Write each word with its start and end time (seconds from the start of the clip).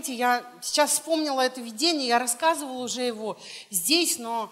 знаете, 0.00 0.14
я 0.14 0.42
сейчас 0.62 0.92
вспомнила 0.92 1.42
это 1.42 1.60
видение, 1.60 2.08
я 2.08 2.18
рассказывала 2.18 2.84
уже 2.84 3.02
его 3.02 3.38
здесь, 3.68 4.18
но, 4.18 4.50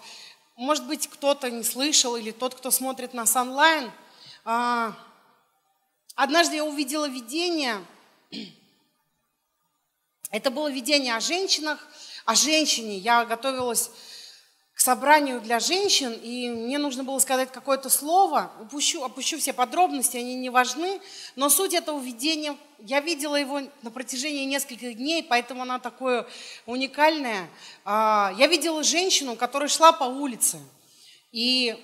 может 0.55 0.85
быть, 0.85 1.07
кто-то 1.07 1.49
не 1.49 1.63
слышал 1.63 2.15
или 2.15 2.29
тот, 2.29 2.53
кто 2.53 2.69
смотрит 2.69 3.15
нас 3.15 3.35
онлайн. 3.35 3.91
А, 4.45 4.93
однажды 6.13 6.57
я 6.57 6.65
увидела 6.65 7.09
видение, 7.09 7.83
это 10.29 10.51
было 10.51 10.69
видение 10.69 11.15
о 11.15 11.19
женщинах, 11.19 11.79
о 12.25 12.35
женщине. 12.35 12.97
Я 12.97 13.25
готовилась 13.25 13.89
к 14.79 14.81
собранию 14.81 15.41
для 15.41 15.59
женщин, 15.59 16.13
и 16.13 16.49
мне 16.49 16.77
нужно 16.77 17.03
было 17.03 17.19
сказать 17.19 17.51
какое-то 17.51 17.89
слово, 17.89 18.49
упущу, 18.61 19.03
опущу 19.03 19.37
все 19.37 19.51
подробности, 19.51 20.15
они 20.15 20.35
не 20.35 20.49
важны, 20.49 21.01
но 21.35 21.49
суть 21.49 21.73
этого 21.73 21.99
видения, 21.99 22.55
я 22.77 23.01
видела 23.01 23.35
его 23.35 23.59
на 23.81 23.91
протяжении 23.91 24.45
нескольких 24.45 24.95
дней, 24.95 25.21
поэтому 25.21 25.63
она 25.63 25.79
такое 25.79 26.25
уникальное. 26.65 27.49
А, 27.83 28.33
я 28.37 28.47
видела 28.47 28.81
женщину, 28.81 29.35
которая 29.35 29.67
шла 29.67 29.91
по 29.91 30.05
улице, 30.05 30.59
и 31.33 31.75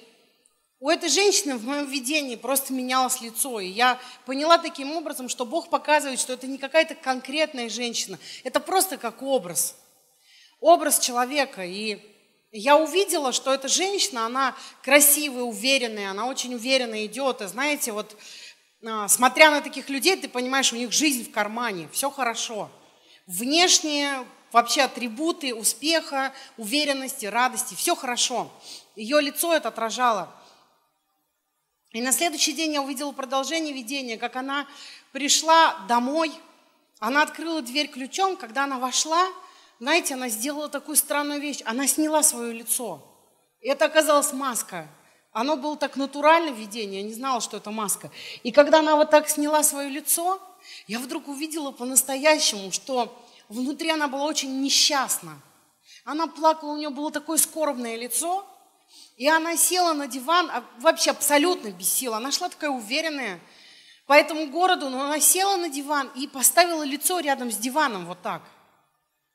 у 0.79 0.89
этой 0.89 1.09
женщины 1.09 1.57
в 1.57 1.65
моем 1.65 1.87
видении 1.87 2.37
просто 2.37 2.71
менялось 2.71 3.19
лицо, 3.19 3.59
и 3.59 3.67
я 3.67 3.99
поняла 4.25 4.57
таким 4.57 4.93
образом, 4.93 5.27
что 5.27 5.45
Бог 5.45 5.69
показывает, 5.69 6.21
что 6.21 6.31
это 6.31 6.47
не 6.47 6.57
какая-то 6.57 6.95
конкретная 6.95 7.67
женщина, 7.67 8.17
это 8.45 8.61
просто 8.61 8.95
как 8.95 9.21
образ, 9.21 9.75
образ 10.61 10.99
человека, 10.99 11.65
и 11.65 12.14
я 12.57 12.77
увидела, 12.77 13.33
что 13.33 13.53
эта 13.53 13.67
женщина, 13.67 14.25
она 14.25 14.55
красивая, 14.81 15.43
уверенная, 15.43 16.11
она 16.11 16.25
очень 16.25 16.53
уверенно 16.55 17.05
идет. 17.05 17.41
И 17.41 17.47
знаете, 17.47 17.91
вот 17.91 18.15
а, 18.85 19.09
смотря 19.09 19.51
на 19.51 19.59
таких 19.59 19.89
людей, 19.89 20.15
ты 20.15 20.29
понимаешь, 20.29 20.71
у 20.71 20.77
них 20.77 20.93
жизнь 20.93 21.25
в 21.25 21.31
кармане, 21.31 21.89
все 21.91 22.09
хорошо. 22.09 22.69
Внешние 23.27 24.25
вообще 24.53 24.83
атрибуты 24.83 25.53
успеха, 25.53 26.31
уверенности, 26.55 27.25
радости, 27.25 27.75
все 27.75 27.93
хорошо. 27.93 28.49
Ее 28.95 29.19
лицо 29.19 29.53
это 29.53 29.67
отражало. 29.67 30.33
И 31.91 32.01
на 32.01 32.13
следующий 32.13 32.53
день 32.53 32.73
я 32.73 32.81
увидела 32.81 33.11
продолжение 33.11 33.73
видения, 33.73 34.17
как 34.17 34.37
она 34.37 34.65
пришла 35.11 35.75
домой, 35.89 36.31
она 36.99 37.23
открыла 37.23 37.61
дверь 37.61 37.87
ключом, 37.87 38.37
когда 38.37 38.63
она 38.63 38.79
вошла– 38.79 39.27
знаете, 39.79 40.13
она 40.13 40.29
сделала 40.29 40.69
такую 40.69 40.95
странную 40.95 41.41
вещь. 41.41 41.61
Она 41.65 41.87
сняла 41.87 42.23
свое 42.23 42.53
лицо. 42.53 43.03
И 43.61 43.67
это 43.67 43.85
оказалась 43.85 44.31
маска. 44.31 44.87
Оно 45.33 45.57
было 45.57 45.75
так 45.75 45.97
натурально 45.97 46.51
видение, 46.51 47.01
я 47.01 47.07
не 47.07 47.13
знала, 47.13 47.41
что 47.41 47.57
это 47.57 47.69
маска. 47.69 48.09
И 48.43 48.53
когда 48.53 48.79
она 48.79 48.95
вот 48.95 49.09
так 49.09 49.27
сняла 49.27 49.63
свое 49.63 49.89
лицо, 49.89 50.39
я 50.87 50.97
вдруг 50.97 51.27
увидела 51.27 51.71
по-настоящему, 51.71 52.71
что 52.71 53.21
внутри 53.49 53.89
она 53.89 54.07
была 54.07 54.23
очень 54.23 54.61
несчастна. 54.61 55.41
Она 56.05 56.27
плакала, 56.27 56.71
у 56.71 56.77
нее 56.77 56.89
было 56.89 57.11
такое 57.11 57.37
скорбное 57.37 57.97
лицо, 57.97 58.47
и 59.17 59.27
она 59.27 59.57
села 59.57 59.91
на 59.91 60.07
диван, 60.07 60.49
а 60.49 60.63
вообще 60.79 61.11
абсолютно 61.11 61.69
без 61.71 61.91
сил. 61.91 62.13
Она 62.13 62.31
шла 62.31 62.47
такая 62.47 62.69
уверенная 62.69 63.41
по 64.05 64.13
этому 64.13 64.47
городу, 64.47 64.89
но 64.89 65.03
она 65.03 65.19
села 65.19 65.57
на 65.57 65.67
диван 65.67 66.09
и 66.15 66.27
поставила 66.27 66.83
лицо 66.83 67.19
рядом 67.19 67.51
с 67.51 67.57
диваном 67.57 68.05
вот 68.05 68.21
так 68.21 68.41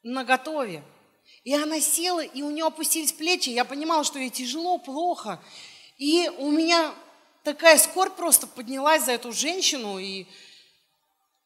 на 0.03 0.25
готове. 0.25 0.83
И 1.45 1.55
она 1.55 1.81
села, 1.81 2.20
и 2.20 2.43
у 2.43 2.51
нее 2.51 2.67
опустились 2.67 3.12
плечи. 3.12 3.51
Я 3.51 3.65
понимала, 3.65 4.05
что 4.05 4.19
ей 4.19 4.31
тяжело, 4.31 4.79
плохо. 4.79 5.41
И 5.98 6.31
у 6.39 6.51
меня 6.51 6.95
такая 7.45 7.79
скорбь 7.79 8.15
просто 8.15 8.47
поднялась 8.47 9.05
за 9.05 9.12
эту 9.12 9.33
женщину. 9.33 9.98
И, 9.98 10.27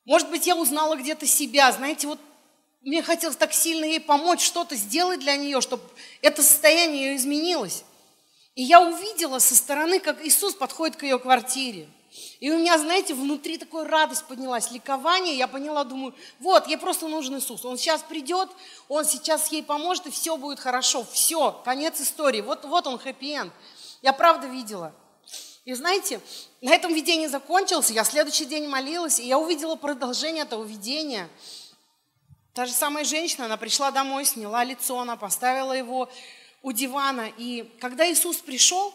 может 0.05 0.30
быть, 0.30 0.47
я 0.47 0.56
узнала 0.56 0.97
где-то 0.97 1.27
себя. 1.27 1.70
Знаете, 1.72 2.06
вот 2.06 2.19
мне 2.82 3.02
хотелось 3.02 3.36
так 3.36 3.52
сильно 3.52 3.84
ей 3.84 4.00
помочь, 4.00 4.42
что-то 4.42 4.77
сделать 4.77 5.20
для 5.20 5.36
нее, 5.36 5.60
чтобы 5.60 5.82
это 6.20 6.42
состояние 6.42 7.06
ее 7.06 7.16
изменилось. 7.16 7.84
И 8.55 8.62
я 8.62 8.80
увидела 8.80 9.38
со 9.38 9.56
стороны, 9.56 10.00
как 10.00 10.25
Иисус 10.25 10.54
подходит 10.54 10.97
к 10.97 11.03
ее 11.03 11.19
квартире. 11.19 11.88
И 12.38 12.50
у 12.50 12.58
меня, 12.58 12.78
знаете, 12.78 13.14
внутри 13.14 13.58
такая 13.58 13.84
радость 13.84 14.25
поднялась, 14.26 14.70
ликование. 14.70 15.36
Я 15.36 15.48
поняла, 15.48 15.82
думаю, 15.84 16.14
вот, 16.38 16.69
ей 16.69 16.76
просто 16.76 17.08
нужен 17.08 17.38
Иисус. 17.38 17.64
Он 17.64 17.76
сейчас 17.76 18.02
придет, 18.02 18.50
он 18.88 19.04
сейчас 19.04 19.50
ей 19.50 19.62
поможет, 19.62 20.06
и 20.06 20.10
все 20.10 20.36
будет 20.36 20.60
хорошо. 20.60 21.04
Все, 21.10 21.60
конец 21.64 22.00
истории. 22.00 22.41
Вот, 22.41 22.64
вот 22.64 22.86
он, 22.86 22.98
хэппи-энд. 22.98 23.53
Я 24.03 24.12
правда 24.12 24.47
видела. 24.47 24.94
И 25.64 25.74
знаете, 25.74 26.20
на 26.60 26.72
этом 26.72 26.94
видение 26.94 27.28
закончился. 27.28 27.92
Я 27.92 28.04
следующий 28.04 28.44
день 28.44 28.69
молилась, 28.69 29.19
и 29.19 29.26
я 29.26 29.38
увидела 29.38 29.74
продолжение 29.74 30.44
этого 30.44 30.62
видения. 30.62 31.28
Та 32.53 32.66
же 32.66 32.72
самая 32.72 33.04
женщина, 33.04 33.47
она 33.47 33.56
пришла 33.56 33.91
домой, 33.91 34.24
сняла 34.24 34.62
лицо, 34.62 35.00
она 35.00 35.16
поставила 35.16 35.72
его 35.72 36.08
у 36.62 36.70
дивана. 36.70 37.28
И 37.38 37.69
когда 37.80 38.08
Иисус 38.08 38.36
пришел, 38.36 38.94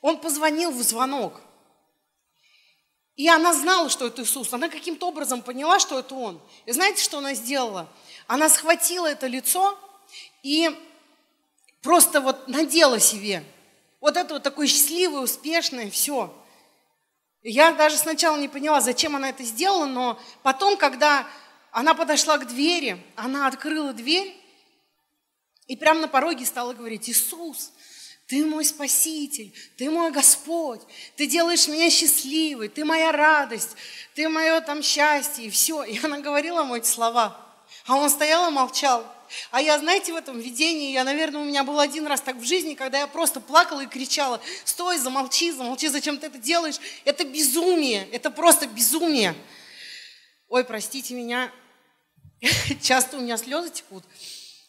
он 0.00 0.18
позвонил 0.18 0.70
в 0.70 0.80
звонок– 0.80 1.42
и 3.20 3.28
она 3.28 3.52
знала, 3.52 3.90
что 3.90 4.06
это 4.06 4.22
Иисус. 4.22 4.50
Она 4.54 4.70
каким-то 4.70 5.06
образом 5.08 5.42
поняла, 5.42 5.78
что 5.78 5.98
это 5.98 6.14
Он. 6.14 6.40
И 6.64 6.72
знаете, 6.72 7.02
что 7.02 7.18
она 7.18 7.34
сделала? 7.34 7.86
Она 8.26 8.48
схватила 8.48 9.06
это 9.06 9.26
лицо 9.26 9.78
и 10.42 10.70
просто 11.82 12.22
вот 12.22 12.48
надела 12.48 12.98
себе. 12.98 13.44
Вот 14.00 14.16
это 14.16 14.32
вот 14.32 14.42
такое 14.42 14.66
счастливое, 14.66 15.20
успешное, 15.20 15.90
все. 15.90 16.34
Я 17.42 17.72
даже 17.72 17.98
сначала 17.98 18.38
не 18.38 18.48
поняла, 18.48 18.80
зачем 18.80 19.14
она 19.14 19.28
это 19.28 19.44
сделала, 19.44 19.84
но 19.84 20.18
потом, 20.42 20.78
когда 20.78 21.26
она 21.72 21.92
подошла 21.92 22.38
к 22.38 22.48
двери, 22.48 23.04
она 23.16 23.48
открыла 23.48 23.92
дверь 23.92 24.34
и 25.66 25.76
прямо 25.76 26.00
на 26.00 26.08
пороге 26.08 26.46
стала 26.46 26.72
говорить, 26.72 27.10
Иисус, 27.10 27.72
ты 28.30 28.46
мой 28.46 28.64
Спаситель, 28.64 29.52
Ты 29.76 29.90
мой 29.90 30.12
Господь, 30.12 30.80
Ты 31.16 31.26
делаешь 31.26 31.66
меня 31.66 31.90
счастливой, 31.90 32.68
Ты 32.68 32.84
моя 32.84 33.10
радость, 33.10 33.70
Ты 34.14 34.28
мое 34.28 34.60
там 34.60 34.84
счастье, 34.84 35.46
и 35.46 35.50
все. 35.50 35.82
И 35.82 35.98
она 36.04 36.20
говорила 36.20 36.60
ему 36.60 36.76
эти 36.76 36.86
слова, 36.86 37.36
а 37.86 37.96
он 37.96 38.08
стоял 38.08 38.48
и 38.48 38.52
молчал. 38.52 39.04
А 39.50 39.60
я, 39.60 39.76
знаете, 39.80 40.12
в 40.12 40.16
этом 40.16 40.38
видении, 40.38 40.92
я, 40.92 41.02
наверное, 41.02 41.40
у 41.40 41.44
меня 41.44 41.64
был 41.64 41.80
один 41.80 42.06
раз 42.06 42.20
так 42.20 42.36
в 42.36 42.44
жизни, 42.44 42.74
когда 42.74 43.00
я 43.00 43.08
просто 43.08 43.40
плакала 43.40 43.80
и 43.80 43.86
кричала, 43.86 44.40
стой, 44.64 44.98
замолчи, 44.98 45.50
замолчи, 45.50 45.88
зачем 45.88 46.16
ты 46.16 46.28
это 46.28 46.38
делаешь? 46.38 46.76
Это 47.04 47.24
безумие, 47.24 48.08
это 48.12 48.30
просто 48.30 48.68
безумие. 48.68 49.34
Ой, 50.48 50.62
простите 50.62 51.14
меня, 51.14 51.50
часто 52.80 53.16
у 53.16 53.20
меня 53.22 53.36
слезы 53.36 53.70
текут. 53.70 54.04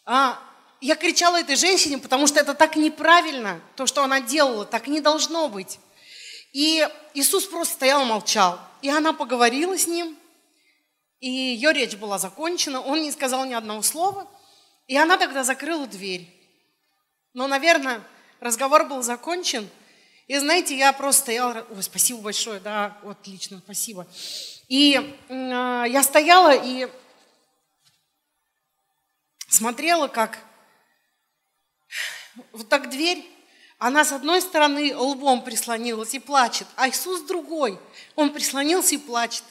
А, 0.04 0.42
я 0.82 0.96
кричала 0.96 1.40
этой 1.40 1.54
женщине, 1.54 1.96
потому 1.96 2.26
что 2.26 2.40
это 2.40 2.54
так 2.54 2.74
неправильно, 2.74 3.60
то, 3.76 3.86
что 3.86 4.02
она 4.02 4.20
делала, 4.20 4.66
так 4.66 4.88
не 4.88 5.00
должно 5.00 5.48
быть. 5.48 5.78
И 6.52 6.86
Иисус 7.14 7.44
просто 7.46 7.74
стоял 7.74 8.02
и 8.02 8.04
молчал. 8.04 8.58
И 8.82 8.90
она 8.90 9.12
поговорила 9.12 9.78
с 9.78 9.86
ним, 9.86 10.18
и 11.20 11.30
ее 11.30 11.72
речь 11.72 11.94
была 11.94 12.18
закончена, 12.18 12.80
он 12.80 13.00
не 13.00 13.12
сказал 13.12 13.44
ни 13.44 13.54
одного 13.54 13.80
слова, 13.82 14.28
и 14.88 14.96
она 14.96 15.16
тогда 15.18 15.44
закрыла 15.44 15.86
дверь. 15.86 16.28
Но, 17.32 17.46
наверное, 17.46 18.02
разговор 18.40 18.84
был 18.84 19.02
закончен, 19.02 19.70
и 20.26 20.36
знаете, 20.36 20.76
я 20.76 20.92
просто 20.92 21.22
стояла, 21.22 21.64
ой, 21.70 21.82
спасибо 21.84 22.20
большое, 22.22 22.58
да, 22.58 22.98
отлично, 23.04 23.62
спасибо. 23.64 24.04
И 24.66 25.16
э, 25.28 25.32
я 25.32 26.02
стояла 26.02 26.52
и 26.56 26.88
смотрела, 29.48 30.08
как 30.08 30.40
вот 32.52 32.68
так 32.68 32.90
дверь, 32.90 33.24
она 33.78 34.04
с 34.04 34.12
одной 34.12 34.40
стороны 34.40 34.96
лбом 34.96 35.42
прислонилась 35.42 36.14
и 36.14 36.18
плачет, 36.18 36.66
а 36.76 36.88
Иисус 36.88 37.22
другой. 37.22 37.78
Он 38.14 38.32
прислонился 38.32 38.94
и 38.94 38.98
плачет. 38.98 39.44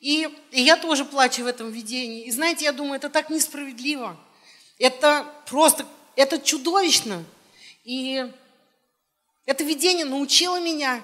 И, 0.00 0.28
и 0.50 0.62
я 0.62 0.76
тоже 0.76 1.04
плачу 1.04 1.44
в 1.44 1.46
этом 1.46 1.70
видении. 1.70 2.24
И 2.24 2.30
знаете, 2.30 2.64
я 2.64 2.72
думаю, 2.72 2.96
это 2.96 3.08
так 3.08 3.30
несправедливо. 3.30 4.16
Это 4.78 5.32
просто, 5.46 5.86
это 6.16 6.38
чудовищно. 6.40 7.24
И 7.84 8.30
это 9.44 9.64
видение 9.64 10.04
научило 10.04 10.60
меня 10.60 11.02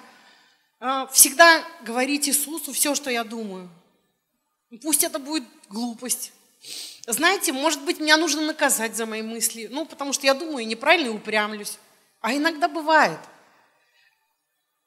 а, 0.80 1.06
всегда 1.08 1.64
говорить 1.82 2.28
Иисусу 2.28 2.72
все, 2.72 2.94
что 2.94 3.10
я 3.10 3.24
думаю. 3.24 3.70
Пусть 4.82 5.04
это 5.04 5.18
будет 5.18 5.44
глупость. 5.68 6.32
Знаете, 7.06 7.52
может 7.52 7.82
быть, 7.82 8.00
меня 8.00 8.16
нужно 8.16 8.42
наказать 8.42 8.96
за 8.96 9.04
мои 9.04 9.20
мысли, 9.20 9.68
ну, 9.70 9.84
потому 9.84 10.12
что 10.12 10.26
я 10.26 10.32
думаю 10.32 10.66
неправильно 10.66 11.08
и 11.08 11.10
упрямлюсь. 11.10 11.78
А 12.20 12.34
иногда 12.34 12.66
бывает. 12.66 13.18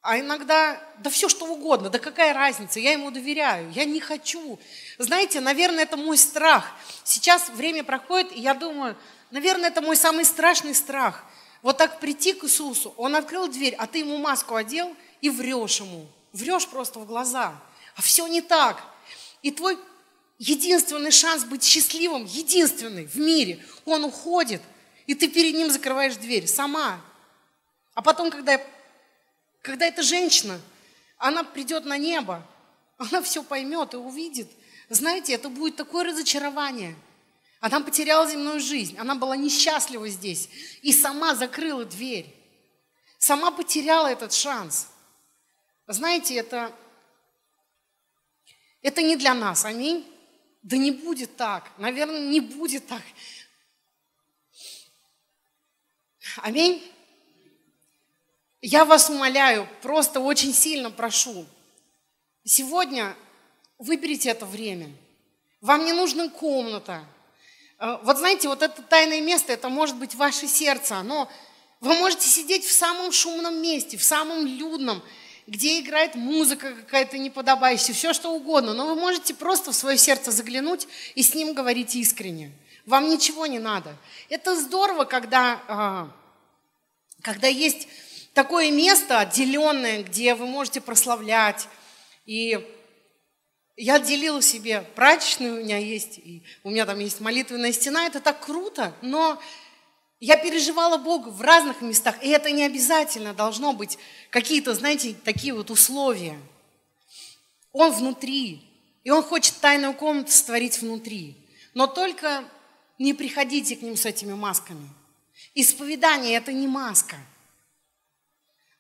А 0.02 0.18
иногда, 0.18 0.82
да 1.00 1.10
все 1.10 1.30
что 1.30 1.46
угодно, 1.46 1.90
да 1.90 2.00
какая 2.00 2.34
разница, 2.34 2.80
я 2.80 2.94
ему 2.94 3.12
доверяю, 3.12 3.70
я 3.72 3.86
не 3.86 4.00
хочу. 4.00 4.58
Знаете, 4.98 5.42
наверное, 5.42 5.84
это 5.84 5.98
мой 5.98 6.18
страх. 6.18 6.72
Сейчас 7.04 7.50
время 7.50 7.84
проходит, 7.84 8.32
и 8.32 8.40
я 8.40 8.54
думаю, 8.54 8.96
наверное, 9.32 9.70
это 9.70 9.82
мой 9.82 9.96
самый 9.96 10.26
страшный 10.26 10.74
страх. 10.74 11.24
Вот 11.62 11.78
так 11.78 12.00
прийти 12.00 12.34
к 12.34 12.46
Иисусу, 12.46 12.94
он 12.98 13.16
открыл 13.16 13.48
дверь, 13.48 13.76
а 13.76 13.86
ты 13.86 14.00
ему 14.00 14.18
маску 14.18 14.56
одел 14.56 14.96
и 15.22 15.30
врешь 15.30 15.82
ему. 15.82 16.08
Врешь 16.32 16.68
просто 16.68 17.00
в 17.00 17.06
глаза. 17.06 17.54
А 17.96 18.02
все 18.02 18.28
не 18.28 18.42
так. 18.42 18.82
И 19.42 19.52
твой 19.52 19.78
единственный 20.38 21.12
шанс 21.12 21.44
быть 21.44 21.64
счастливым, 21.64 22.26
единственный 22.26 23.06
в 23.06 23.16
мире, 23.16 23.64
он 23.86 24.04
уходит, 24.04 24.62
и 25.06 25.16
ты 25.16 25.28
перед 25.28 25.56
ним 25.56 25.72
закрываешь 25.72 26.16
дверь 26.18 26.48
сама. 26.48 27.02
А 27.94 28.02
потом, 28.02 28.30
когда, 28.30 28.62
когда 29.62 29.86
эта 29.86 30.04
женщина, 30.04 30.60
она 31.18 31.44
придет 31.44 31.86
на 31.86 31.98
небо, 31.98 32.46
она 32.98 33.22
все 33.22 33.44
поймет 33.44 33.94
и 33.94 33.98
увидит. 33.98 34.50
Знаете, 34.90 35.34
это 35.34 35.50
будет 35.50 35.76
такое 35.76 36.06
разочарование. 36.06 36.96
Она 37.60 37.80
потеряла 37.80 38.30
земную 38.30 38.60
жизнь, 38.60 38.98
она 38.98 39.16
была 39.16 39.36
несчастлива 39.36 40.08
здесь 40.10 40.48
и 40.84 40.94
сама 40.94 41.34
закрыла 41.34 41.86
дверь. 41.86 42.34
Сама 43.18 43.50
потеряла 43.50 44.08
этот 44.08 44.32
шанс. 44.32 44.88
Знаете, 45.88 46.36
это, 46.36 46.72
это 48.84 49.02
не 49.02 49.16
для 49.16 49.34
нас, 49.34 49.66
аминь. 49.66 50.06
Да 50.64 50.78
не 50.78 50.92
будет 50.92 51.36
так, 51.38 51.72
наверное, 51.78 52.28
не 52.28 52.40
будет 52.40 52.88
так. 52.88 53.02
Аминь. 56.38 56.84
Я 58.62 58.86
вас 58.86 59.10
умоляю, 59.10 59.68
просто 59.82 60.20
очень 60.20 60.54
сильно 60.54 60.92
прошу. 60.92 61.46
Сегодня 62.44 63.16
выберите 63.78 64.30
это 64.30 64.46
время. 64.46 64.90
Вам 65.62 65.86
не 65.86 65.94
нужна 65.94 66.30
комната. 66.30 67.06
Э, 67.80 67.98
вот 68.04 68.18
знаете, 68.18 68.48
вот 68.48 68.62
это 68.62 68.82
тайное 68.82 69.22
место, 69.22 69.54
это 69.54 69.70
может 69.70 69.96
быть 69.98 70.16
ваше 70.16 70.48
сердце. 70.48 71.02
Но 71.04 71.30
вы 71.80 71.94
можете 71.96 72.28
сидеть 72.28 72.66
в 72.66 72.72
самом 72.72 73.12
шумном 73.12 73.62
месте, 73.62 73.98
в 73.98 74.04
самом 74.04 74.46
людном, 74.46 75.02
где 75.48 75.80
играет 75.80 76.16
музыка 76.16 76.74
какая-то 76.74 77.18
неподобающая, 77.18 77.94
все 77.94 78.14
что 78.14 78.34
угодно. 78.34 78.74
Но 78.74 78.86
вы 78.86 78.96
можете 78.96 79.34
просто 79.34 79.72
в 79.72 79.76
свое 79.76 79.98
сердце 79.98 80.32
заглянуть 80.32 80.88
и 81.16 81.24
с 81.24 81.34
ним 81.34 81.54
говорить 81.54 81.96
искренне. 81.96 82.52
Вам 82.86 83.10
ничего 83.10 83.46
не 83.48 83.60
надо. 83.60 83.96
Это 84.30 84.60
здорово, 84.60 85.06
когда, 85.06 85.62
а, 85.68 86.12
когда 87.22 87.48
есть 87.48 87.88
такое 88.34 88.72
место 88.72 89.20
отделенное, 89.20 90.04
где 90.04 90.36
вы 90.36 90.46
можете 90.46 90.82
прославлять. 90.82 91.68
И 92.26 92.60
я 93.78 94.00
делила 94.00 94.42
себе 94.42 94.82
прачечную, 94.96 95.62
у 95.62 95.64
меня 95.64 95.78
есть, 95.78 96.18
и 96.18 96.44
у 96.64 96.72
меня 96.72 96.86
там 96.86 97.00
есть 97.00 97.22
молитвенная 97.22 97.72
стена, 97.72 98.06
это 98.06 98.20
так 98.20 98.46
круто, 98.46 98.94
но 99.02 99.42
я 100.20 100.38
переживала 100.38 100.98
Бога 100.98 101.30
в 101.30 101.42
разных 101.42 101.82
местах, 101.82 102.24
и 102.24 102.30
это 102.30 102.52
не 102.52 102.64
обязательно 102.64 103.34
должно 103.34 103.74
быть 103.74 103.98
какие-то, 104.30 104.74
знаете, 104.74 105.16
такие 105.24 105.54
вот 105.54 105.70
условия. 105.70 106.40
Он 107.72 107.92
внутри, 107.92 108.62
и 109.04 109.12
Он 109.12 109.24
хочет 109.24 109.56
тайную 109.62 109.94
комнату 109.94 110.32
створить 110.32 110.82
внутри. 110.82 111.38
Но 111.74 111.88
только 111.88 112.44
не 112.98 113.14
приходите 113.14 113.76
к 113.76 113.82
Ним 113.82 113.96
с 113.96 114.06
этими 114.06 114.34
масками. 114.34 114.90
Исповедание– 115.54 116.34
это 116.38 116.52
не 116.52 116.68
маска– 116.68 117.18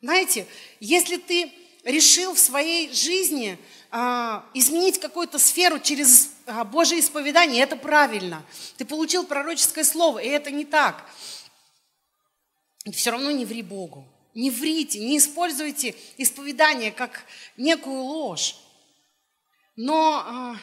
знаете, 0.02 0.46
если 0.80 1.18
ты 1.18 1.52
решил 1.84 2.34
в 2.34 2.40
своей 2.40 2.94
жизни 2.94 3.58
изменить 4.54 5.00
какую-то 5.00 5.40
сферу 5.40 5.80
через 5.80 6.32
а, 6.46 6.64
Божье 6.64 7.00
исповедание, 7.00 7.64
это 7.64 7.76
правильно. 7.76 8.46
Ты 8.78 8.86
получил 8.86 9.26
пророческое 9.26 9.84
слово, 9.84 10.20
и 10.20 10.28
это 10.28 10.52
не 10.52 10.66
так. 10.66 11.10
И 12.86 12.92
все 12.92 13.12
равно 13.12 13.32
не 13.32 13.46
ври 13.46 13.62
Богу. 13.62 14.08
Не 14.34 14.52
врите, 14.52 15.00
не 15.00 15.18
используйте 15.18 15.96
исповедание 16.18 16.92
как 16.92 17.24
некую 17.58 18.02
ложь. 18.02 18.56
Но 19.76 20.24
а, 20.26 20.58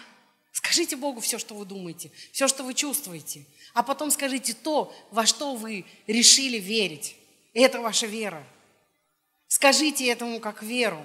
скажите 0.53 0.97
Богу 0.97 1.21
все, 1.21 1.39
что 1.39 1.55
вы 1.55 1.65
думаете, 1.65 2.11
все, 2.33 2.47
что 2.49 2.63
вы 2.63 2.75
чувствуете. 2.75 3.47
А 3.73 3.83
потом 3.83 4.11
скажите 4.11 4.55
то, 4.55 4.95
во 5.11 5.27
что 5.27 5.55
вы 5.55 5.87
решили 6.07 6.59
верить. 6.59 7.17
И 7.53 7.61
это 7.61 7.81
ваша 7.81 8.07
вера. 8.07 8.47
Скажите 9.49 10.07
этому 10.09 10.41
как 10.41 10.63
веру. 10.63 11.05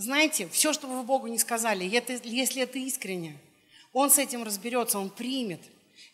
Знаете, 0.00 0.48
все, 0.48 0.72
что 0.72 0.86
вы 0.86 1.02
Богу 1.02 1.26
не 1.26 1.36
сказали, 1.36 1.86
это, 1.94 2.14
если 2.26 2.62
это 2.62 2.78
искренне, 2.78 3.38
Он 3.92 4.10
с 4.10 4.16
этим 4.16 4.42
разберется, 4.42 4.98
Он 4.98 5.10
примет, 5.10 5.60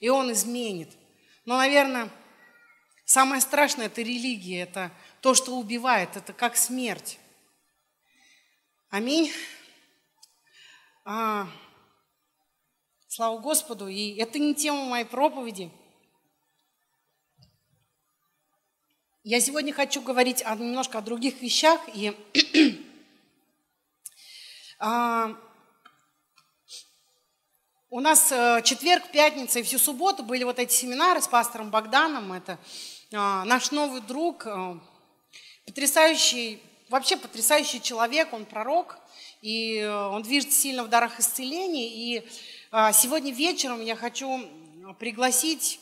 и 0.00 0.08
Он 0.08 0.32
изменит. 0.32 0.88
Но, 1.44 1.56
наверное, 1.56 2.10
самое 3.04 3.40
страшное– 3.40 3.86
это 3.86 4.02
религия, 4.02 4.62
это 4.62 4.90
то, 5.20 5.34
что 5.34 5.56
убивает, 5.56 6.16
это 6.16 6.32
как 6.32 6.56
смерть. 6.56 7.20
Аминь. 8.90 9.30
А, 11.04 11.46
слава 13.06 13.38
Господу. 13.38 13.86
И 13.86 14.16
это 14.16 14.40
не 14.40 14.56
тема 14.56 14.84
моей 14.86 15.04
проповеди– 15.04 15.70
Я 19.28 19.40
сегодня 19.40 19.72
хочу 19.72 20.02
говорить 20.02 20.40
о, 20.46 20.54
немножко 20.54 20.98
о 20.98 21.02
других 21.02 21.42
вещах. 21.42 21.80
И, 21.92 22.14
у 27.88 28.00
нас 28.00 28.30
э, 28.30 28.60
четверг, 28.62 29.10
пятница 29.10 29.60
и 29.60 29.62
всю 29.62 29.78
субботу 29.78 30.22
были 30.22 30.44
вот 30.44 30.58
эти 30.58 30.72
семинары 30.72 31.22
с 31.22 31.28
пастором 31.28 31.70
Богданом. 31.70 32.34
Это 32.34 32.58
а, 33.14 33.46
наш 33.46 33.70
новый 33.70 34.02
друг, 34.02 34.46
а, 34.46 34.78
потрясающий, 35.64 36.60
вообще 36.90 37.16
потрясающий 37.16 37.80
человек, 37.80 38.34
он 38.34 38.44
пророк, 38.44 38.98
и 39.40 39.82
он 39.82 40.22
движется 40.22 40.58
сильно 40.58 40.84
в 40.84 40.88
дарах 40.88 41.18
исцеления. 41.20 41.88
И 41.88 42.28
а, 42.70 42.92
сегодня 42.92 43.32
вечером 43.32 43.80
я 43.80 43.96
хочу 43.96 44.46
пригласить 44.98 45.80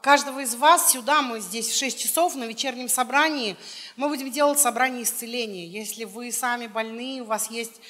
каждого 0.00 0.40
из 0.40 0.54
вас 0.54 0.92
сюда, 0.92 1.20
мы 1.20 1.40
здесь 1.40 1.68
в 1.68 1.76
6 1.76 1.98
часов 1.98 2.36
на 2.36 2.44
вечернем 2.44 2.88
собрании, 2.88 3.56
мы 3.96 4.08
будем 4.08 4.30
делать 4.30 4.58
собрание 4.58 5.02
исцеления. 5.02 5.66
Если 5.66 6.04
вы 6.04 6.32
сами 6.32 6.68
больны, 6.68 7.20
у 7.20 7.26
вас 7.26 7.50
есть 7.50 7.80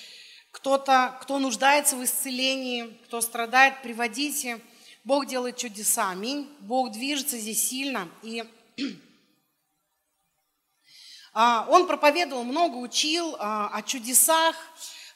кто-то, 0.55 1.19
кто 1.21 1.41
нуждается 1.41 1.97
в 1.97 2.05
исцелении, 2.05 2.97
кто 3.07 3.21
страдает, 3.21 3.83
приводите. 3.83 4.61
Бог 5.03 5.27
делает 5.27 5.57
чудеса. 5.57 6.11
Аминь. 6.11 6.49
Бог 6.61 6.93
движется 6.93 7.37
здесь 7.37 7.69
сильно. 7.69 8.09
И 8.23 8.45
а, 11.35 11.67
он 11.69 11.89
проповедовал 11.89 12.45
много, 12.45 12.77
учил 12.77 13.37
а, 13.41 13.69
о 13.69 13.83
чудесах, 13.83 14.55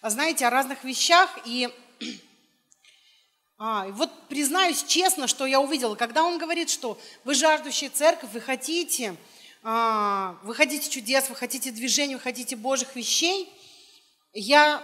знаете, 0.03 0.45
о 0.45 0.51
разных 0.51 0.83
вещах. 0.83 1.31
И 1.45 1.73
а, 3.59 3.87
вот 3.91 4.11
признаюсь 4.27 4.83
честно, 4.83 5.29
что 5.29 5.47
я 5.47 5.61
увидела, 5.61 5.95
когда 5.95 6.25
он 6.25 6.39
говорит, 6.39 6.69
что 6.69 6.99
вы 7.23 7.35
жаждущая 7.35 7.91
церковь, 7.91 8.31
вы 8.33 8.41
хотите, 8.41 9.15
а, 9.63 10.37
вы 10.43 10.53
хотите 10.57 10.91
чудес, 10.91 11.29
вы 11.29 11.37
хотите 11.37 11.71
движения, 11.71 12.17
вы 12.17 12.23
хотите 12.23 12.57
Божьих 12.57 12.97
вещей, 12.97 13.49
я 14.33 14.83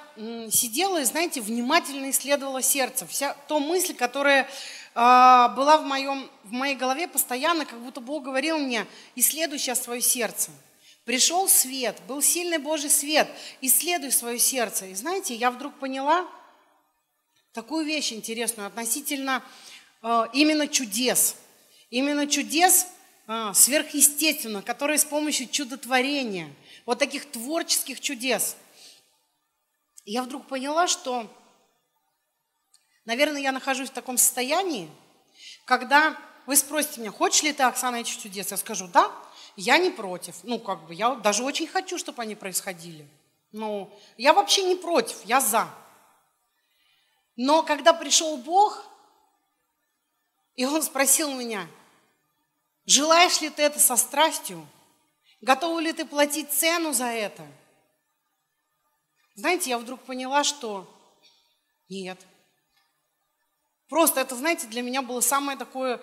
сидела 0.50 1.00
и, 1.00 1.04
знаете, 1.04 1.40
внимательно 1.40 2.10
исследовала 2.10 2.62
сердце. 2.62 3.06
Вся 3.06 3.34
то 3.46 3.60
мысль, 3.60 3.94
которая 3.94 4.48
а, 4.94 5.48
была 5.50 5.78
в, 5.78 5.84
моем, 5.84 6.30
в 6.44 6.52
моей 6.52 6.76
голове 6.76 7.08
постоянно, 7.08 7.66
как 7.66 7.80
будто 7.80 8.00
Бог 8.00 8.24
говорил 8.24 8.58
мне, 8.58 8.86
исследуй 9.16 9.58
сейчас 9.58 9.82
свое 9.82 10.00
сердце. 10.00 10.50
Пришел 11.04 11.48
свет, 11.48 12.00
был 12.08 12.22
сильный 12.22 12.58
Божий 12.58 12.88
свет, 12.88 13.28
исследуй 13.60 14.10
свое 14.10 14.38
сердце. 14.38 14.86
И 14.86 14.94
знаете, 14.94 15.34
я 15.34 15.50
вдруг 15.50 15.74
поняла, 15.78 16.26
такую 17.52 17.84
вещь 17.84 18.12
интересную 18.12 18.66
относительно 18.66 19.42
э, 20.02 20.26
именно 20.32 20.66
чудес. 20.66 21.36
Именно 21.90 22.26
чудес 22.26 22.86
э, 23.28 23.52
сверхъестественных, 23.54 24.64
которые 24.64 24.98
с 24.98 25.04
помощью 25.04 25.48
чудотворения, 25.48 26.48
вот 26.86 26.98
таких 26.98 27.30
творческих 27.30 28.00
чудес. 28.00 28.56
Я 30.04 30.22
вдруг 30.22 30.46
поняла, 30.46 30.86
что, 30.86 31.26
наверное, 33.04 33.40
я 33.40 33.52
нахожусь 33.52 33.90
в 33.90 33.94
таком 33.94 34.18
состоянии, 34.18 34.90
когда 35.64 36.16
вы 36.46 36.56
спросите 36.56 37.00
меня, 37.00 37.10
хочешь 37.10 37.42
ли 37.42 37.52
ты, 37.52 37.62
Оксана, 37.62 37.96
эти 37.96 38.18
чудес? 38.18 38.50
Я 38.50 38.56
скажу, 38.56 38.86
да, 38.88 39.10
я 39.56 39.78
не 39.78 39.90
против. 39.90 40.36
Ну, 40.42 40.58
как 40.58 40.86
бы, 40.86 40.94
я 40.94 41.14
даже 41.14 41.42
очень 41.42 41.66
хочу, 41.66 41.96
чтобы 41.96 42.22
они 42.22 42.34
происходили. 42.34 43.08
Но 43.52 43.90
я 44.16 44.34
вообще 44.34 44.62
не 44.64 44.74
против, 44.74 45.24
я 45.24 45.40
за. 45.40 45.68
Но 47.36 47.62
когда 47.62 47.92
пришел 47.92 48.36
Бог, 48.36 48.84
и 50.54 50.66
Он 50.66 50.82
спросил 50.82 51.32
меня, 51.32 51.66
желаешь 52.84 53.40
ли 53.40 53.50
ты 53.50 53.62
это 53.62 53.80
со 53.80 53.96
страстью? 53.96 54.66
Готова 55.40 55.78
ли 55.80 55.92
ты 55.92 56.04
платить 56.04 56.52
цену 56.52 56.92
за 56.92 57.06
это? 57.06 57.46
Знаете, 59.34 59.70
я 59.70 59.78
вдруг 59.78 60.00
поняла, 60.00 60.44
что 60.44 60.88
нет. 61.88 62.18
Просто 63.88 64.20
это, 64.20 64.36
знаете, 64.36 64.66
для 64.66 64.82
меня 64.82 65.02
было 65.02 65.20
самое 65.20 65.58
такое 65.58 66.00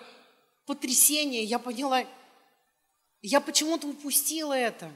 потрясение. 0.66 1.44
Я 1.44 1.58
поняла, 1.58 2.04
я 3.20 3.40
почему-то 3.40 3.88
упустила 3.88 4.52
это. 4.52 4.90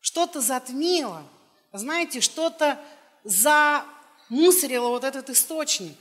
Что-то 0.00 0.40
затмило. 0.40 1.22
Знаете, 1.72 2.20
что-то 2.20 2.82
за 3.22 3.84
мусорила 4.28 4.88
вот 4.88 5.04
этот 5.04 5.28
источник. 5.30 5.96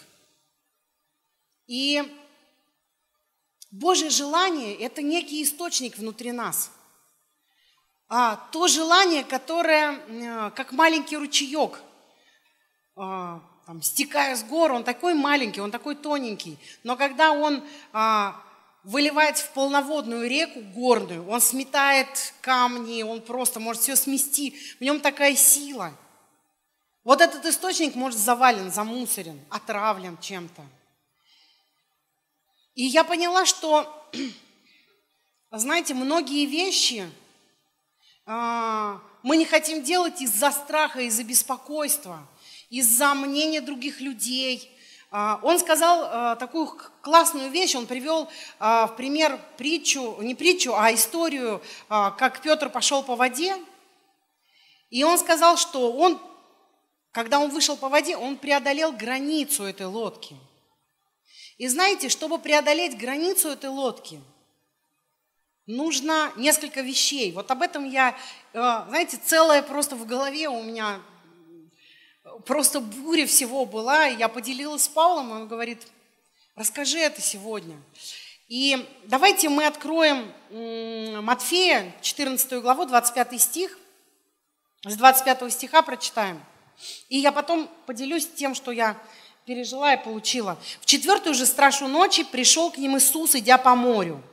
И 1.67 2.01
Божье 3.71 4.09
желание– 4.09 4.75
это 4.79 5.01
некий 5.01 5.43
источник 5.43 5.97
внутри 5.97 6.31
нас. 6.31 6.71
А 8.09 8.37
то 8.51 8.67
желание, 8.67 9.23
которое, 9.23 9.93
э, 10.07 10.51
как 10.55 10.71
маленький 10.71 11.15
ручеек, 11.15 11.79
а, 12.95 13.39
там, 13.67 13.83
стекая 13.83 14.35
с 14.35 14.43
гор, 14.43 14.71
он 14.71 14.83
такой 14.83 15.13
маленький, 15.13 15.61
он 15.61 15.69
такой 15.69 15.95
тоненький. 15.95 16.57
Но 16.83 16.97
когда 16.97 17.31
он 17.31 17.63
а, 17.93 18.41
выливается 18.83 19.45
в 19.45 19.51
полноводную 19.51 20.27
реку 20.27 20.59
горную, 20.73 21.27
он 21.29 21.39
сметает 21.39 22.33
камни, 22.41 23.03
он 23.03 23.21
просто 23.21 23.59
может 23.59 23.83
все 23.83 23.95
смести. 23.95 24.59
В 24.79 24.83
нем 24.83 24.99
такая 24.99 25.35
сила. 25.35 25.93
Вот 27.03 27.21
этот 27.21 27.45
источник 27.45 27.93
может 27.93 28.19
завален, 28.19 28.71
замусорен, 28.71 29.39
отравлен 29.51 30.17
чем-то. 30.17 30.63
И 32.73 32.85
я 32.85 33.03
поняла, 33.03 33.45
что, 33.45 34.09
знаете, 35.51 35.93
многие 35.93 36.45
вещи 36.47 37.07
мы 39.23 39.37
не 39.37 39.45
хотим 39.45 39.83
делать 39.83 40.21
из-за 40.21 40.51
страха, 40.51 41.01
из-за 41.01 41.23
беспокойства– 41.23 42.27
из-за 42.69 43.13
мнения 43.13 43.61
других 43.61 43.99
людей. 43.99 44.71
А, 45.11 45.39
он 45.41 45.59
сказал 45.59 46.03
а, 46.03 46.35
такую 46.35 46.67
классную 47.01 47.49
вещь, 47.49 47.75
он 47.75 47.87
привел 47.87 48.29
а, 48.59 48.87
в 48.87 48.95
пример 48.95 49.39
притчу, 49.57 50.17
не 50.21 50.35
притчу, 50.35 50.75
а 50.75 50.93
историю, 50.93 51.61
как 51.87 52.41
Петр 52.41 52.69
пошел 52.69 53.03
по 53.03 53.15
воде. 53.15 53.55
И 54.89 55.03
он 55.03 55.17
сказал, 55.17 55.57
что 55.57 55.91
он, 55.91 56.19
когда 57.11 57.39
он 57.39 57.49
вышел 57.49 57.75
по 57.77 57.89
воде, 57.89 58.17
он 58.17 58.37
преодолел 58.37 58.91
границу 58.91 59.63
этой 59.63 59.87
лодки. 59.87 60.35
И 61.57 61.67
знаете, 61.67 62.09
чтобы 62.09 62.39
преодолеть 62.39 62.97
границу 62.97 63.49
этой 63.49 63.69
лодки, 63.69 64.21
нужно 65.69 66.31
несколько 66.35 66.81
вещей. 66.81 67.31
Вот 67.31 67.51
об 67.51 67.61
этом 67.61 67.87
я, 67.87 68.17
знаете, 68.53 69.19
целое 69.23 69.61
просто 69.61 69.95
в 69.95 70.05
голове 70.07 70.49
у 70.49 70.63
меня 70.63 70.99
просто 72.45 72.79
буря 72.79 73.27
всего 73.27 73.65
была, 73.65 74.05
я 74.05 74.27
поделилась 74.29 74.83
с 74.83 74.87
Павлом, 74.87 75.31
он 75.31 75.47
говорит, 75.47 75.85
расскажи 76.55 76.97
это 76.97 77.21
сегодня. 77.21 77.77
И 78.47 78.83
давайте 79.03 79.49
мы 79.49 79.67
откроем 79.67 80.33
Матфея, 81.23 81.93
14 82.01 82.61
главу, 82.61 82.85
25 82.85 83.39
стих, 83.39 83.77
с 84.85 84.95
25 84.95 85.53
стиха 85.53 85.83
прочитаем. 85.83 86.43
И 87.09 87.17
я 87.19 87.31
потом 87.31 87.69
поделюсь 87.85 88.27
тем, 88.27 88.55
что 88.55 88.71
я 88.71 88.97
пережила 89.45 89.93
и 89.93 90.03
получила. 90.03 90.57
В 90.81 90.85
четвертую 90.87 91.35
же 91.35 91.45
страшу 91.45 91.87
ночи 91.87 92.23
пришел 92.23 92.71
к 92.71 92.77
ним 92.77 92.97
Иисус, 92.97 93.35
идя 93.35 93.59
по 93.59 93.75
морю. 93.75 94.23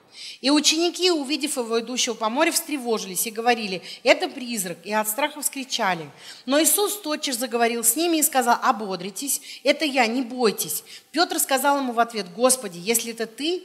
И 0.40 0.50
ученики, 0.50 1.10
увидев 1.10 1.56
его 1.56 1.80
идущего 1.80 2.14
по 2.14 2.28
морю, 2.28 2.52
встревожились 2.52 3.26
и 3.26 3.30
говорили, 3.30 3.82
это 4.02 4.28
призрак, 4.28 4.78
и 4.84 4.92
от 4.92 5.08
страха 5.08 5.40
вскричали. 5.40 6.10
Но 6.44 6.62
Иисус 6.62 7.00
тотчас 7.00 7.36
заговорил 7.36 7.84
с 7.84 7.96
ними 7.96 8.18
и 8.18 8.22
сказал, 8.22 8.58
ободритесь, 8.62 9.40
это 9.64 9.84
я, 9.84 10.06
не 10.06 10.22
бойтесь. 10.22 10.84
Петр 11.10 11.38
сказал 11.38 11.78
ему 11.78 11.92
в 11.92 12.00
ответ, 12.00 12.26
Господи, 12.34 12.78
если 12.78 13.12
это 13.12 13.26
ты, 13.26 13.62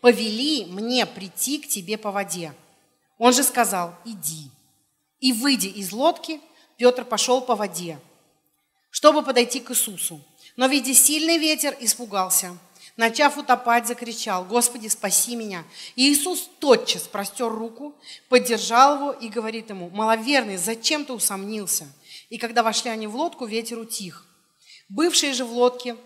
повели 0.00 0.66
мне 0.66 1.06
прийти 1.06 1.58
к 1.58 1.68
тебе 1.68 1.98
по 1.98 2.10
воде. 2.10 2.54
Он 3.18 3.32
же 3.32 3.42
сказал, 3.42 3.94
иди. 4.04 4.50
И 5.20 5.32
выйдя 5.32 5.68
из 5.68 5.92
лодки, 5.92 6.40
Петр 6.76 7.04
пошел 7.04 7.40
по 7.42 7.54
воде, 7.54 7.98
чтобы 8.90 9.22
подойти 9.22 9.60
к 9.60 9.70
Иисусу. 9.70 10.20
Но, 10.56 10.66
видя 10.66 10.94
сильный 10.94 11.38
ветер, 11.38 11.76
испугался– 11.80 12.56
Начав 13.00 13.38
утопать, 13.38 13.86
закричал, 13.86 14.44
«Господи, 14.44 14.88
спаси 14.88 15.34
меня!» 15.34 15.64
И 15.96 16.12
Иисус 16.12 16.50
тотчас 16.58 17.04
простер 17.04 17.48
руку, 17.48 17.94
поддержал 18.28 18.96
его 18.96 19.12
и 19.12 19.30
говорит 19.30 19.70
ему, 19.70 19.88
«Маловерный, 19.88 20.58
зачем 20.58 21.06
ты 21.06 21.14
усомнился?» 21.14 21.90
И 22.28 22.36
когда 22.36 22.62
вошли 22.62 22.90
они 22.90 23.06
в 23.06 23.16
лодку, 23.16 23.46
ветер 23.46 23.78
утих. 23.78 24.26
Бывшие 24.90 25.32
же 25.32 25.46
в 25.46 25.52
лодке 25.52 25.96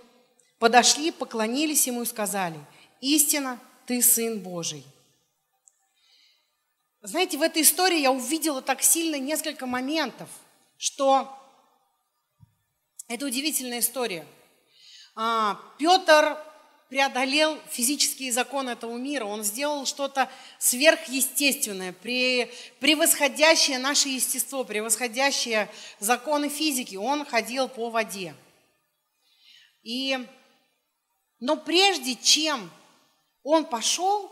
подошли, 0.61 1.11
поклонились 1.11 1.89
ему 1.89 2.03
и 2.03 2.07
сказали, 2.07 2.61
«Истина, 3.01 3.59
ты 3.87 4.01
Сын 4.01 4.39
Божий». 4.39 4.87
Знаете, 7.03 7.39
в 7.39 7.43
этой 7.43 7.63
истории 7.63 7.99
я 7.99 8.13
увидела 8.13 8.63
так 8.63 8.83
сильно 8.83 9.19
несколько 9.19 9.67
моментов, 9.67 10.29
что 10.79 11.37
это 13.09 13.27
удивительная 13.27 13.81
история. 13.81 14.25
А, 15.17 15.61
Петр 15.77 16.39
преодолел 16.95 17.59
физические 17.73 18.31
законы 18.31 18.71
этого 18.71 18.97
мира, 18.97 19.25
он 19.25 19.43
сделал 19.43 19.85
что-то 19.85 20.31
сверхъестественное, 20.61 21.93
превосходящее 21.93 23.79
наше 23.81 24.11
естество, 24.11 24.63
превосходящее 24.63 25.69
законы 25.99 26.49
физики. 26.49 26.95
Он 26.95 27.27
ходил 27.27 27.69
по 27.69 27.91
воде. 27.91 28.37
И, 29.83 30.17
но 31.41 31.57
прежде 31.57 32.15
чем 32.15 32.71
он 33.43 33.65
пошел, 33.65 34.31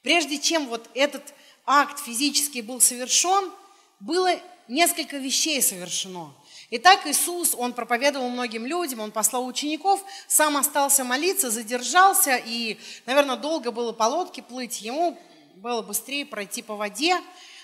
прежде 0.00 0.38
чем 0.38 0.68
вот 0.68 0.88
этот 0.94 1.34
акт 1.66 2.02
физический 2.02 2.62
был 2.62 2.80
совершен, 2.80 3.52
было 4.00 4.40
несколько 4.68 5.18
вещей 5.18 5.60
совершено. 5.60 6.34
Итак, 6.72 7.04
Иисус, 7.06 7.56
Он 7.58 7.72
проповедовал 7.72 8.28
многим 8.28 8.64
людям, 8.64 9.00
Он 9.00 9.10
послал 9.10 9.44
учеников, 9.44 10.04
сам 10.28 10.56
остался 10.56 11.02
молиться, 11.02 11.50
задержался, 11.50 12.36
и, 12.36 12.78
наверное, 13.06 13.34
долго 13.34 13.72
было 13.72 13.90
по 13.90 14.04
лодке 14.04 14.40
плыть, 14.40 14.80
ему 14.80 15.18
было 15.56 15.82
быстрее 15.82 16.24
пройти 16.24 16.62
по 16.62 16.76
воде. 16.76 17.20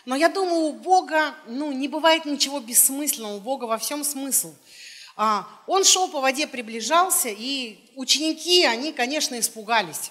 Но 0.06 0.16
я 0.16 0.28
думаю, 0.28 0.62
у 0.62 0.72
Бога 0.72 1.36
ну, 1.46 1.70
не 1.70 1.86
бывает 1.86 2.24
ничего 2.24 2.58
бессмысленного, 2.58 3.36
у 3.36 3.40
Бога 3.40 3.66
во 3.66 3.78
всем 3.78 4.02
смысл. 4.02 4.52
А, 5.14 5.46
он 5.68 5.84
шел 5.84 6.08
по 6.08 6.20
воде, 6.20 6.48
приближался, 6.48 7.28
и 7.28 7.78
ученики, 7.94 8.64
они, 8.64 8.92
конечно, 8.92 9.38
испугались. 9.38 10.10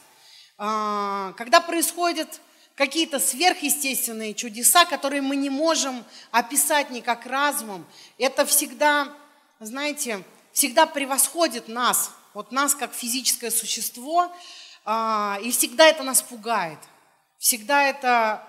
А, 0.57 1.33
когда 1.33 1.59
происходит 1.59 2.39
какие-то 2.75 3.19
сверхъестественные 3.19 4.33
чудеса, 4.33 4.85
которые 4.85 5.21
мы 5.21 5.35
не 5.35 5.49
можем 5.49 6.03
описать 6.31 6.89
никак 6.89 7.25
разумом. 7.25 7.85
Это 8.17 8.45
всегда, 8.45 9.13
знаете, 9.59 10.23
всегда 10.51 10.85
превосходит 10.85 11.67
нас, 11.67 12.11
вот 12.33 12.51
нас 12.51 12.75
как 12.75 12.93
физическое 12.93 13.49
существо, 13.49 14.31
а, 14.83 15.39
и 15.41 15.51
всегда 15.51 15.87
это 15.87 16.03
нас 16.03 16.21
пугает. 16.21 16.79
Всегда 17.39 17.83
это 17.83 18.45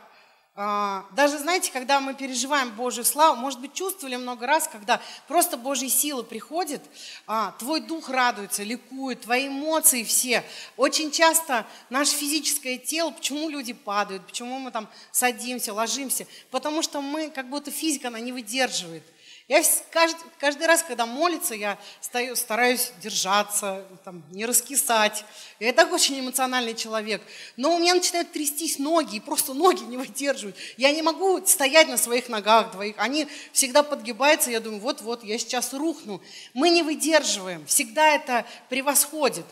даже, 0.57 1.39
знаете, 1.39 1.71
когда 1.71 2.01
мы 2.01 2.15
переживаем 2.15 2.71
Божью 2.71 3.05
славу, 3.05 3.37
может 3.37 3.61
быть, 3.61 3.75
чувствовали 3.75 4.17
много 4.17 4.47
раз, 4.47 4.67
когда 4.67 5.03
просто 5.29 5.59
Божья 5.59 5.91
сила 5.91 6.23
приходит, 6.23 6.81
а, 7.27 7.53
твой 7.59 7.81
дух 7.81 8.09
радуется, 8.09 8.63
ликует, 8.63 9.21
твои 9.21 9.49
эмоции 9.49 10.03
все. 10.03 10.43
Очень 10.79 11.11
часто 11.11 11.67
наше 11.91 12.13
физическое 12.13 12.79
тело, 12.79 13.11
почему 13.11 13.51
люди 13.51 13.75
падают, 13.75 14.27
почему 14.27 14.59
мы 14.59 14.71
там 14.71 14.89
садимся, 15.13 15.75
ложимся, 15.75 16.27
потому 16.51 16.81
что 16.81 17.03
мы, 17.03 17.29
как 17.29 17.51
будто 17.51 17.71
физика, 17.71 18.09
она 18.09 18.19
не 18.21 18.33
выдерживает. 18.33 19.03
Я 19.49 19.63
каждый, 19.93 20.25
каждый 20.41 20.67
раз, 20.67 20.83
когда 20.83 21.07
молится, 21.07 21.55
я 21.55 21.79
стою, 22.01 22.35
стараюсь 22.35 22.91
держаться, 23.01 23.87
там, 24.05 24.25
не 24.33 24.45
раскисать. 24.45 25.25
Я 25.61 25.73
так 25.73 25.93
очень 25.93 26.19
эмоциональный 26.19 26.75
человек. 26.75 27.23
Но 27.57 27.77
у 27.77 27.79
меня 27.79 27.95
начинают 27.95 28.33
трястись 28.33 28.81
ноги, 28.81 29.17
и 29.17 29.21
просто 29.21 29.55
ноги 29.55 29.85
не 29.85 29.97
выдерживают. 29.97 30.57
Я 30.77 30.91
не 30.91 31.01
могу 31.01 31.47
стоять 31.47 31.87
на 31.87 31.97
своих 31.97 32.29
ногах 32.29 32.73
двоих. 32.73 32.97
Они 32.99 33.29
всегда 33.53 33.85
подгибаются, 33.85 34.51
я 34.51 34.59
думаю, 34.59 34.81
вот-вот, 34.81 35.23
я 35.23 35.39
сейчас 35.39 35.73
рухну. 35.73 36.21
Мы 36.53 36.71
не 36.71 36.83
выдерживаем, 36.83 37.65
всегда 37.67 38.17
это 38.17 38.45
превосходит. 38.69 39.47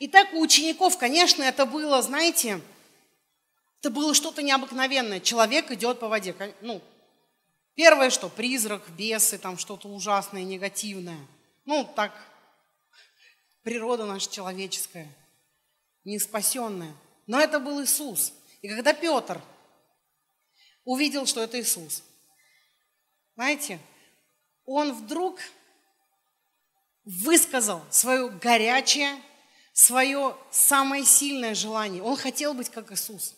И 0.00 0.08
так 0.08 0.34
у 0.34 0.40
учеников, 0.40 0.98
конечно, 0.98 1.44
это 1.44 1.66
было, 1.66 2.02
знаете, 2.02 2.60
это 3.80 3.90
было 3.90 4.12
что-то 4.12 4.42
необыкновенное. 4.42 5.20
Человек 5.20 5.70
идет 5.70 6.00
по 6.00 6.08
воде. 6.08 6.34
Ну, 6.62 6.82
Первое, 7.76 8.08
что 8.08 8.30
призрак, 8.30 8.82
бесы, 8.96 9.38
там 9.38 9.58
что-то 9.58 9.88
ужасное, 9.88 10.42
негативное. 10.42 11.24
Ну, 11.66 11.84
так, 11.84 12.12
природа 13.62 14.06
наша 14.06 14.32
человеческая, 14.32 15.06
не 16.02 16.18
спасенная. 16.18 16.94
Но 17.26 17.38
это 17.38 17.60
был 17.60 17.82
Иисус. 17.84 18.32
И 18.62 18.68
когда 18.68 18.94
Петр 18.94 19.40
увидел, 20.84 21.26
что 21.26 21.42
это 21.42 21.60
Иисус, 21.60 22.02
знаете, 23.34 23.78
он 24.64 24.94
вдруг 24.94 25.38
высказал 27.04 27.82
свое 27.90 28.30
горячее, 28.30 29.20
свое 29.74 30.34
самое 30.50 31.04
сильное 31.04 31.54
желание. 31.54 32.02
Он 32.02 32.16
хотел 32.16 32.54
быть 32.54 32.70
как 32.70 32.90
Иисус. 32.90 33.35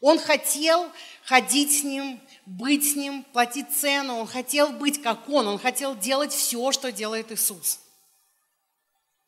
Он 0.00 0.18
хотел 0.18 0.90
ходить 1.24 1.80
с 1.80 1.82
ним, 1.82 2.20
быть 2.44 2.92
с 2.92 2.96
ним, 2.96 3.24
платить 3.24 3.74
цену. 3.74 4.18
Он 4.18 4.26
хотел 4.26 4.70
быть 4.70 5.02
как 5.02 5.28
он. 5.28 5.46
Он 5.48 5.58
хотел 5.58 5.96
делать 5.96 6.32
все, 6.32 6.72
что 6.72 6.92
делает 6.92 7.32
Иисус. 7.32 7.80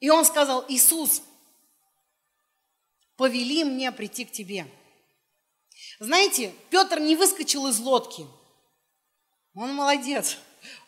И 0.00 0.10
он 0.10 0.24
сказал, 0.24 0.64
Иисус, 0.68 1.22
повели 3.16 3.64
мне 3.64 3.90
прийти 3.90 4.24
к 4.24 4.32
тебе. 4.32 4.66
Знаете, 5.98 6.52
Петр 6.70 7.00
не 7.00 7.16
выскочил 7.16 7.66
из 7.66 7.78
лодки. 7.80 8.26
Он 9.54 9.74
молодец. 9.74 10.36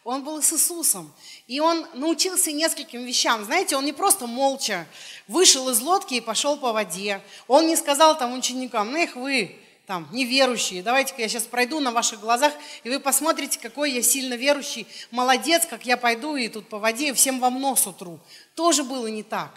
Он 0.04 0.22
был 0.22 0.40
с 0.42 0.52
Иисусом. 0.52 1.12
И 1.46 1.58
он 1.58 1.86
научился 1.94 2.52
нескольким 2.52 3.04
вещам. 3.04 3.44
Знаете, 3.44 3.76
он 3.76 3.84
не 3.84 3.92
просто 3.92 4.26
молча 4.26 4.86
вышел 5.26 5.68
из 5.70 5.80
лодки 5.80 6.14
и 6.14 6.20
пошел 6.20 6.56
по 6.56 6.72
воде. 6.72 7.20
Он 7.48 7.66
не 7.66 7.76
сказал 7.76 8.16
там 8.16 8.32
ученикам, 8.34 8.92
ну 8.92 8.98
их 8.98 9.16
вы, 9.16 9.58
там, 9.90 10.06
неверующие, 10.12 10.84
давайте-ка 10.84 11.20
я 11.20 11.28
сейчас 11.28 11.42
пройду 11.42 11.80
на 11.80 11.90
ваших 11.90 12.20
глазах, 12.20 12.52
и 12.84 12.88
вы 12.88 13.00
посмотрите, 13.00 13.58
какой 13.58 13.90
я 13.90 14.02
сильно 14.02 14.34
верующий, 14.34 14.86
молодец, 15.10 15.66
как 15.66 15.84
я 15.84 15.96
пойду 15.96 16.36
и 16.36 16.46
тут 16.46 16.68
по 16.68 16.78
воде, 16.78 17.08
и 17.08 17.12
всем 17.12 17.40
вам 17.40 17.60
нос 17.60 17.88
утру. 17.88 18.20
Тоже 18.54 18.84
было 18.84 19.08
не 19.08 19.24
так. 19.24 19.52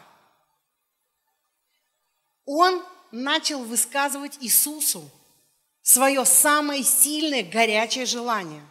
Он 2.46 2.82
начал 3.12 3.64
высказывать 3.64 4.40
Иисусу 4.42 5.08
свое 5.84 6.26
самое 6.26 6.82
сильное, 6.82 7.44
горячее 7.44 8.08
желание. 8.08 8.64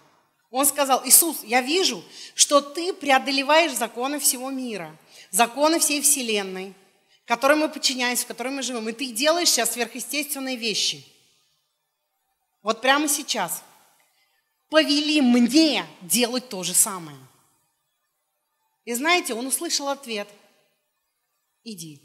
Он 0.50 0.66
сказал, 0.66 1.06
Иисус, 1.06 1.44
я 1.44 1.60
вижу, 1.60 2.02
что 2.34 2.60
ты 2.60 2.92
преодолеваешь 2.92 3.76
законы 3.76 4.18
всего 4.18 4.50
мира, 4.50 4.96
законы 5.30 5.78
всей 5.78 6.00
Вселенной, 6.00 6.74
которым 7.24 7.60
мы 7.60 7.68
подчиняемся, 7.68 8.24
в 8.24 8.26
которой 8.26 8.52
мы 8.52 8.62
живем, 8.62 8.88
и 8.88 8.92
ты 8.92 9.12
делаешь 9.12 9.50
сейчас 9.50 9.74
сверхъестественные 9.74 10.56
вещи. 10.56 11.06
Вот 12.62 12.80
прямо 12.80 13.08
сейчас. 13.08 13.62
Повели 14.68 15.20
мне 15.20 15.84
делать 16.00 16.48
то 16.48 16.62
же 16.62 16.74
самое. 16.74 17.18
И 18.84 18.94
знаете, 18.94 19.34
он 19.34 19.46
услышал 19.46 19.88
ответ. 19.88 20.28
Иди. 21.64 22.00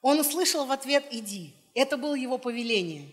Он 0.00 0.20
услышал 0.20 0.64
в 0.64 0.72
ответ 0.72 1.06
«иди». 1.10 1.54
Это 1.74 1.96
было 1.96 2.14
его 2.14 2.38
повеление. 2.38 3.10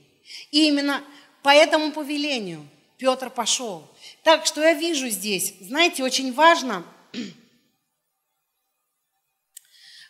И 0.51 0.67
именно 0.67 1.03
по 1.41 1.49
этому 1.49 1.91
повелению 1.91 2.67
Петр 2.97 3.29
пошел. 3.29 3.87
Так, 4.23 4.45
что 4.45 4.61
я 4.61 4.73
вижу 4.73 5.09
здесь? 5.09 5.55
Знаете, 5.59 6.03
очень 6.03 6.33
важно, 6.33 6.85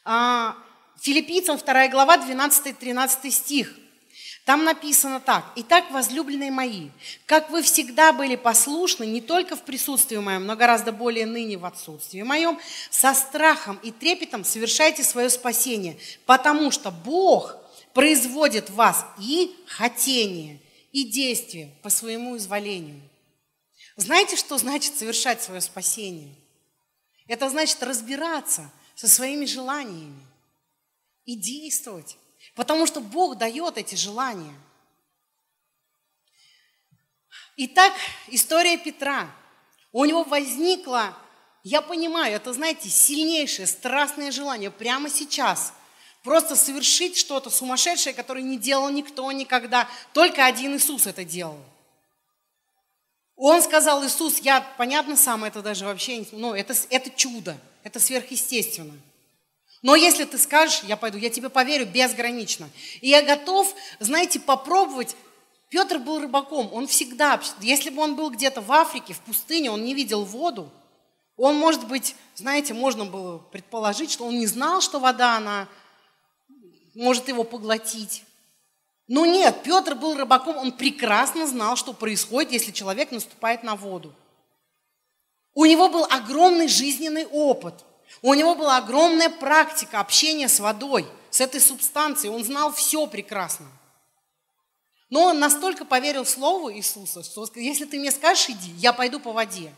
а, 0.06 0.56
Филиппийцам 1.02 1.58
2 1.58 1.88
глава, 1.88 2.18
12-13 2.18 3.32
стих. 3.32 3.76
Там 4.46 4.66
написано 4.66 5.22
так. 5.22 5.46
«Итак, 5.56 5.90
возлюбленные 5.92 6.52
мои, 6.52 6.90
как 7.26 7.50
вы 7.50 7.62
всегда 7.62 8.12
были 8.12 8.36
послушны, 8.36 9.06
не 9.06 9.22
только 9.22 9.56
в 9.56 9.64
присутствии 9.64 10.18
моем, 10.18 10.46
но 10.46 10.58
гораздо 10.58 10.92
более 10.92 11.26
ныне 11.26 11.58
в 11.58 11.66
отсутствии 11.66 12.22
моем, 12.24 12.60
со 12.90 13.14
страхом 13.14 13.80
и 13.84 13.92
трепетом 13.92 14.44
совершайте 14.44 15.04
свое 15.04 15.30
спасение, 15.30 15.98
потому 16.26 16.72
что 16.72 16.92
Бог 16.92 17.56
производит 17.94 18.70
в 18.70 18.76
вас 18.76 19.06
и 19.18 19.56
хотение, 19.66 20.60
и 20.92 21.06
действие 21.06 21.74
по 21.82 21.90
своему 21.90 22.36
изволению». 22.36 23.02
Знаете, 23.96 24.36
что 24.36 24.58
значит 24.58 24.98
совершать 24.98 25.42
свое 25.42 25.62
спасение? 25.62 26.36
Это 27.28 27.50
значит 27.50 27.82
разбираться 27.82 28.70
со 28.96 29.08
своими 29.08 29.46
желаниями 29.46 30.28
и 31.24 31.36
действовать 31.36 32.18
Потому 32.56 32.86
что 32.86 33.02
Бог 33.02 33.38
дает 33.38 33.78
эти 33.78 33.96
желания. 33.96 34.54
Итак, 37.58 37.94
история 38.28 38.78
Петра. 38.78 39.30
У 39.92 40.06
него 40.06 40.24
возникло, 40.24 41.16
я 41.64 41.82
понимаю, 41.82 42.36
это, 42.36 42.52
знаете, 42.54 42.90
сильнейшее, 42.90 43.68
страстное 43.68 44.32
желание 44.32 44.72
прямо 44.72 45.10
сейчас 45.10 45.74
просто 46.24 46.56
совершить 46.56 47.18
что-то 47.18 47.50
сумасшедшее, 47.50 48.14
которое 48.14 48.42
не 48.42 48.58
делал 48.58 48.90
никто 48.90 49.32
никогда. 49.32 49.88
Только 50.14 50.46
один 50.46 50.76
Иисус 50.76 51.06
это 51.06 51.24
делал. 51.24 51.60
Он 53.36 53.62
сказал, 53.62 54.06
Иисус, 54.06 54.40
я, 54.40 54.62
понятно, 54.78 55.18
сам 55.18 55.44
это 55.44 55.62
даже 55.62 55.86
вообще, 55.86 56.26
ну, 56.32 56.54
это, 56.54 56.74
это 56.90 57.10
чудо, 57.10 57.58
это 57.84 58.00
сверхъестественно. 58.00 58.94
Но 59.84 59.98
если 59.98 60.24
ты 60.24 60.38
скажешь, 60.38 60.82
я 60.84 60.96
пойду, 60.96 61.18
я 61.18 61.30
тебе 61.30 61.50
поверю 61.50 61.86
безгранично. 61.86 62.70
И 63.02 63.10
я 63.10 63.22
готов, 63.22 63.76
знаете, 64.00 64.40
попробовать. 64.40 65.16
Петр 65.70 66.00
был 66.00 66.20
рыбаком, 66.20 66.70
он 66.72 66.88
всегда, 66.88 67.42
если 67.60 67.90
бы 67.90 68.02
он 68.02 68.16
был 68.16 68.30
где-то 68.30 68.62
в 68.62 68.72
Африке, 68.72 69.14
в 69.14 69.20
пустыне, 69.22 69.72
он 69.72 69.84
не 69.84 69.94
видел 69.94 70.24
воду, 70.24 70.70
он, 71.36 71.58
может 71.58 71.88
быть, 71.88 72.16
знаете, 72.36 72.76
можно 72.76 73.06
было 73.06 73.40
предположить, 73.40 74.12
что 74.12 74.26
он 74.26 74.38
не 74.38 74.46
знал, 74.46 74.82
что 74.82 75.00
вода, 75.00 75.38
она 75.38 75.68
может 76.94 77.28
его 77.28 77.44
поглотить. 77.44 78.24
Но 79.08 79.26
нет, 79.26 79.64
Петр 79.64 79.96
был 79.96 80.16
рыбаком, 80.16 80.56
он 80.58 80.72
прекрасно 80.72 81.48
знал, 81.48 81.76
что 81.76 81.92
происходит, 81.92 82.52
если 82.52 82.72
человек 82.72 83.12
наступает 83.12 83.64
на 83.64 83.76
воду. 83.76 84.14
У 85.56 85.66
него 85.66 85.90
был 85.90 86.06
огромный 86.06 86.70
жизненный 86.70 87.26
опыт– 87.26 87.84
у 88.22 88.34
него 88.34 88.56
была 88.56 88.78
огромная 88.78 89.30
практика 89.30 90.00
общения 90.00 90.48
с 90.48 90.60
водой, 90.60 91.08
с 91.30 91.42
этой 91.42 91.60
субстанцией. 91.60 92.34
Он 92.34 92.44
знал 92.44 92.72
все 92.72 93.06
прекрасно. 93.08 93.68
Но 95.10 95.26
он 95.26 95.40
настолько 95.40 95.86
поверил 95.86 96.26
Слову 96.26 96.72
Иисуса, 96.74 97.24
что 97.24 97.48
если 97.56 97.86
ты 97.86 98.00
мне 98.00 98.12
скажешь, 98.12 98.50
иди, 98.50 98.72
я 98.78 98.94
пойду 98.94 99.20
по 99.20 99.32
воде. 99.32 99.74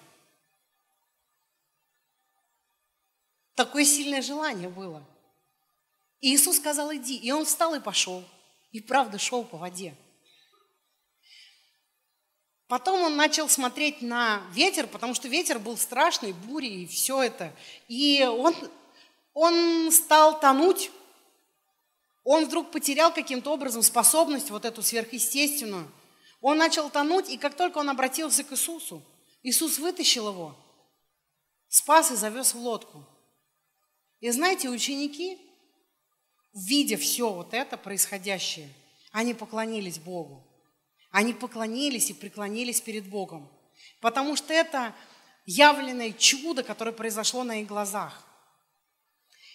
Такое 3.56 3.86
сильное 3.86 4.22
желание 4.22 4.70
было. 4.70 5.04
И 6.20 6.34
Иисус 6.34 6.58
сказал, 6.58 6.94
иди. 6.94 7.18
И 7.18 7.32
он 7.32 7.46
встал 7.46 7.74
и 7.76 7.80
пошел. 7.80 8.24
И 8.72 8.82
правда 8.82 9.18
шел 9.18 9.44
по 9.44 9.58
воде. 9.58 9.96
Потом 12.68 13.02
он 13.04 13.16
начал 13.16 13.48
смотреть 13.48 14.02
на 14.02 14.42
ветер, 14.52 14.88
потому 14.88 15.14
что 15.14 15.28
ветер 15.28 15.60
был 15.60 15.78
страшный, 15.78 16.34
бури 16.34 16.84
и 16.84 16.88
все 16.88 17.22
это. 17.22 17.54
И 17.88 18.24
он, 18.24 18.56
он 19.34 19.92
стал 19.92 20.40
тонуть. 20.40 20.90
Он 22.24 22.46
вдруг 22.46 22.72
потерял 22.72 23.14
каким-то 23.14 23.52
образом 23.52 23.84
способность 23.84 24.50
вот 24.50 24.66
эту 24.66 24.82
сверхъестественную. 24.82 25.92
Он 26.42 26.58
начал 26.58 26.90
тонуть, 26.90 27.30
и 27.30 27.38
как 27.38 27.56
только 27.56 27.78
он 27.78 27.90
обратился 27.90 28.44
к 28.44 28.52
Иисусу, 28.52 29.04
Иисус 29.44 29.78
вытащил 29.78 30.30
его, 30.30 30.56
спас 31.68 32.10
и 32.10 32.16
завез 32.16 32.56
в 32.56 32.58
лодку. 32.58 33.06
И 34.22 34.32
знаете, 34.32 34.70
ученики, 34.70 35.38
видя 36.52 36.98
все 36.98 37.30
вот 37.32 37.54
это 37.54 37.78
происходящее, 37.78 38.74
они 39.12 39.36
поклонились 39.36 40.00
Богу. 40.00 40.45
Они 41.16 41.32
поклонились 41.32 42.10
и 42.10 42.14
преклонились 42.14 42.82
перед 42.82 43.08
Богом, 43.08 43.50
потому 44.02 44.36
что 44.36 44.54
это 44.54 44.94
явленное 45.46 46.12
чудо, 46.12 46.62
которое 46.62 46.92
произошло 46.92 47.46
на 47.46 47.62
их 47.62 47.68
глазах. 47.70 48.22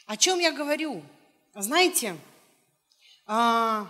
О 0.07 0.17
чем 0.17 0.39
я 0.39 0.53
говорю? 0.53 1.03
Знаете, 1.55 2.17
а, 3.27 3.87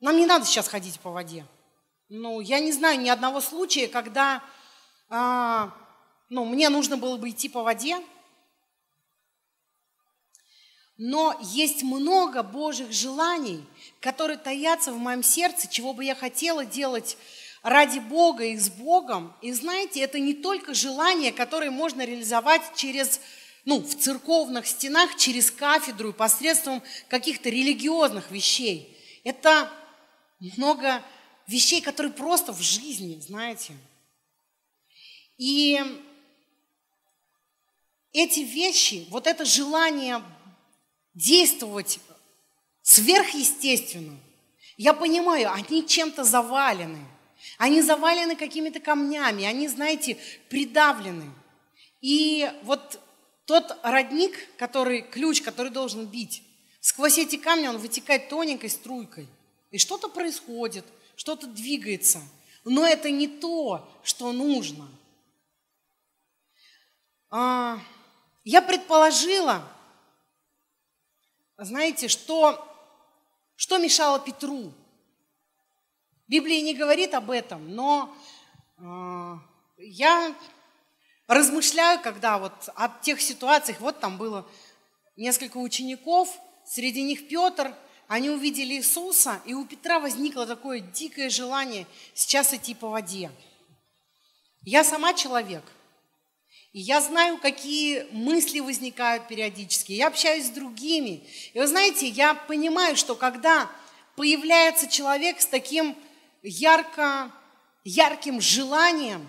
нам 0.00 0.16
не 0.16 0.24
надо 0.24 0.46
сейчас 0.46 0.66
ходить 0.66 0.98
по 0.98 1.10
воде. 1.10 1.44
Ну, 2.08 2.40
я 2.40 2.58
не 2.58 2.72
знаю 2.72 2.98
ни 2.98 3.10
одного 3.10 3.42
случая, 3.42 3.86
когда 3.86 4.42
а, 5.10 5.76
ну, 6.30 6.46
мне 6.46 6.70
нужно 6.70 6.96
было 6.96 7.18
бы 7.18 7.28
идти 7.28 7.50
по 7.50 7.62
воде, 7.62 8.02
но 10.96 11.38
есть 11.42 11.82
много 11.82 12.42
Божьих 12.42 12.92
желаний, 12.92 13.62
которые 14.00 14.38
таятся 14.38 14.92
в 14.92 14.98
моем 14.98 15.22
сердце, 15.22 15.68
чего 15.68 15.92
бы 15.92 16.04
я 16.04 16.14
хотела 16.14 16.64
делать 16.64 17.16
ради 17.62 17.98
Бога 17.98 18.44
и 18.44 18.56
с 18.56 18.70
Богом. 18.70 19.34
И 19.42 19.52
знаете, 19.52 20.00
это 20.00 20.18
не 20.18 20.34
только 20.34 20.72
желания, 20.72 21.32
которые 21.32 21.70
можно 21.70 22.04
реализовать 22.04 22.62
через, 22.74 23.20
ну, 23.66 23.80
в 23.80 23.94
церковных 23.94 24.66
стенах, 24.66 25.16
через 25.16 25.50
кафедру 25.50 26.10
и 26.10 26.14
посредством 26.14 26.82
каких-то 27.08 27.50
религиозных 27.50 28.30
вещей. 28.30 28.96
Это 29.22 29.70
много 30.40 31.02
вещей, 31.46 31.82
которые 31.82 32.12
просто 32.12 32.52
в 32.52 32.62
жизни, 32.62 33.20
знаете. 33.20 33.74
И 35.36 35.78
эти 38.12 38.40
вещи, 38.40 39.06
вот 39.10 39.26
это 39.26 39.44
желание 39.44 40.22
действовать 41.12 41.98
сверхъестественно, 42.90 44.18
я 44.76 44.94
понимаю, 44.94 45.52
они 45.52 45.86
чем-то 45.86 46.24
завалены. 46.24 47.04
Они 47.56 47.80
завалены 47.82 48.36
какими-то 48.36 48.80
камнями, 48.80 49.44
они, 49.44 49.68
знаете, 49.68 50.18
придавлены. 50.48 51.30
И 52.00 52.50
вот 52.62 53.00
тот 53.44 53.78
родник, 53.82 54.36
который, 54.56 55.02
ключ, 55.02 55.40
который 55.40 55.70
должен 55.70 56.06
бить, 56.06 56.42
сквозь 56.80 57.18
эти 57.18 57.36
камни 57.36 57.68
он 57.68 57.78
вытекает 57.78 58.28
тоненькой 58.28 58.70
струйкой. 58.70 59.28
И 59.70 59.78
что-то 59.78 60.08
происходит, 60.08 60.84
что-то 61.16 61.46
двигается. 61.46 62.20
Но 62.64 62.86
это 62.86 63.10
не 63.10 63.28
то, 63.28 63.88
что 64.02 64.32
нужно. 64.32 64.88
А, 67.30 67.78
Я 68.44 68.60
предположила, 68.60 69.62
знаете, 71.56 72.08
что, 72.08 72.66
что 73.60 73.76
мешало 73.76 74.18
Петру. 74.18 74.72
Библия 76.28 76.62
не 76.62 76.74
говорит 76.74 77.12
об 77.12 77.30
этом, 77.30 77.74
но 77.74 78.10
э, 78.78 79.34
я 79.76 80.34
размышляю, 81.26 82.00
когда 82.00 82.38
вот 82.38 82.54
о 82.74 82.88
тех 83.02 83.20
ситуациях, 83.20 83.80
вот 83.80 84.00
там 84.00 84.16
было 84.16 84.48
несколько 85.14 85.58
учеников, 85.58 86.34
среди 86.64 87.02
них 87.02 87.28
Петр, 87.28 87.76
они 88.08 88.30
увидели 88.30 88.76
Иисуса, 88.76 89.42
и 89.44 89.52
у 89.52 89.66
Петра 89.66 90.00
возникло 90.00 90.46
такое 90.46 90.80
дикое 90.80 91.28
желание 91.28 91.86
сейчас 92.14 92.54
идти 92.54 92.74
по 92.74 92.88
воде. 92.88 93.30
Я 94.62 94.84
сама 94.84 95.12
человек– 95.12 95.64
и 96.72 96.80
я 96.80 97.00
знаю, 97.00 97.38
какие 97.38 98.06
мысли 98.12 98.60
возникают 98.60 99.26
периодически. 99.26 99.92
Я 99.92 100.06
общаюсь 100.06 100.46
с 100.46 100.50
другими. 100.50 101.26
И 101.52 101.58
вы 101.58 101.66
знаете, 101.66 102.06
я 102.06 102.34
понимаю, 102.34 102.96
что 102.96 103.16
когда 103.16 103.68
появляется 104.14 104.86
человек 104.86 105.40
с 105.40 105.46
таким 105.46 105.96
ярко, 106.42 107.32
ярким 107.82 108.40
желанием 108.40 109.28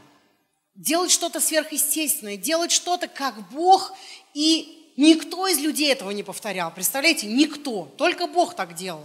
делать 0.75 1.09
что-то 1.09 1.39
сверхъестественное, 1.39 2.37
делать 2.37 2.71
что-то 2.71 3.07
как 3.07 3.49
Бог, 3.49 3.91
и 4.35 4.93
никто 4.95 5.47
из 5.47 5.57
людей 5.57 5.91
этого 5.91 6.11
не 6.11 6.23
повторял. 6.23 6.71
Представляете, 6.71 7.25
никто, 7.25 7.85
только 7.97 8.27
Бог 8.27 8.55
так 8.55 8.75
делал. 8.75 9.03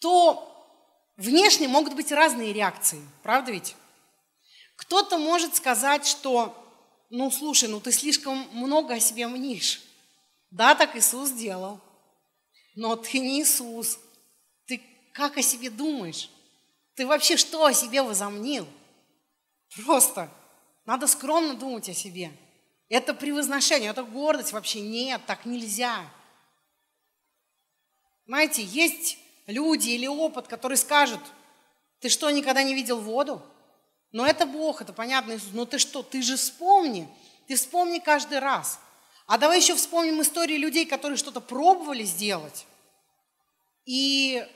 То 0.00 0.48
внешне 1.16 1.66
могут 1.66 1.94
быть 1.94 2.12
разные 2.12 2.52
реакции, 2.52 3.02
правда 3.24 3.50
ведь? 3.50 3.74
Кто-то 4.76 5.18
может 5.18 5.56
сказать, 5.56 6.06
что 6.06 6.63
ну 7.16 7.30
слушай, 7.30 7.68
ну 7.68 7.80
ты 7.80 7.92
слишком 7.92 8.48
много 8.52 8.94
о 8.94 9.00
себе 9.00 9.28
мнишь. 9.28 9.80
Да, 10.50 10.74
так 10.74 10.96
Иисус 10.96 11.30
делал. 11.30 11.80
Но 12.74 12.96
ты 12.96 13.20
не 13.20 13.40
Иисус. 13.40 14.00
Ты 14.66 14.82
как 15.12 15.38
о 15.38 15.42
себе 15.42 15.70
думаешь? 15.70 16.28
Ты 16.96 17.06
вообще 17.06 17.36
что 17.36 17.66
о 17.66 17.72
себе 17.72 18.02
возомнил? 18.02 18.66
Просто 19.84 20.28
надо 20.86 21.06
скромно 21.06 21.54
думать 21.54 21.88
о 21.88 21.94
себе. 21.94 22.32
Это 22.88 23.14
превозношение, 23.14 23.90
это 23.90 24.02
гордость 24.02 24.50
вообще. 24.50 24.80
Нет, 24.80 25.20
так 25.24 25.46
нельзя. 25.46 26.04
Знаете, 28.26 28.64
есть 28.64 29.18
люди 29.46 29.90
или 29.90 30.08
опыт, 30.08 30.48
который 30.48 30.76
скажут, 30.76 31.20
ты 32.00 32.08
что, 32.08 32.28
никогда 32.32 32.64
не 32.64 32.74
видел 32.74 33.00
воду? 33.00 33.40
Но 34.14 34.24
это 34.24 34.46
Бог, 34.46 34.80
это 34.80 34.92
понятно, 34.92 35.32
Иисус. 35.32 35.50
Но 35.52 35.64
ты 35.64 35.78
что, 35.78 36.04
ты 36.04 36.22
же 36.22 36.36
вспомни. 36.36 37.08
Ты 37.48 37.56
вспомни 37.56 37.98
каждый 37.98 38.38
раз. 38.38 38.78
А 39.26 39.38
давай 39.38 39.58
еще 39.58 39.74
вспомним 39.74 40.22
истории 40.22 40.56
людей, 40.56 40.86
которые 40.86 41.16
что-то 41.16 41.40
пробовали 41.40 42.04
сделать, 42.04 42.66
и 43.86 44.46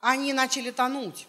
они 0.00 0.32
начали 0.32 0.70
тонуть. 0.70 1.26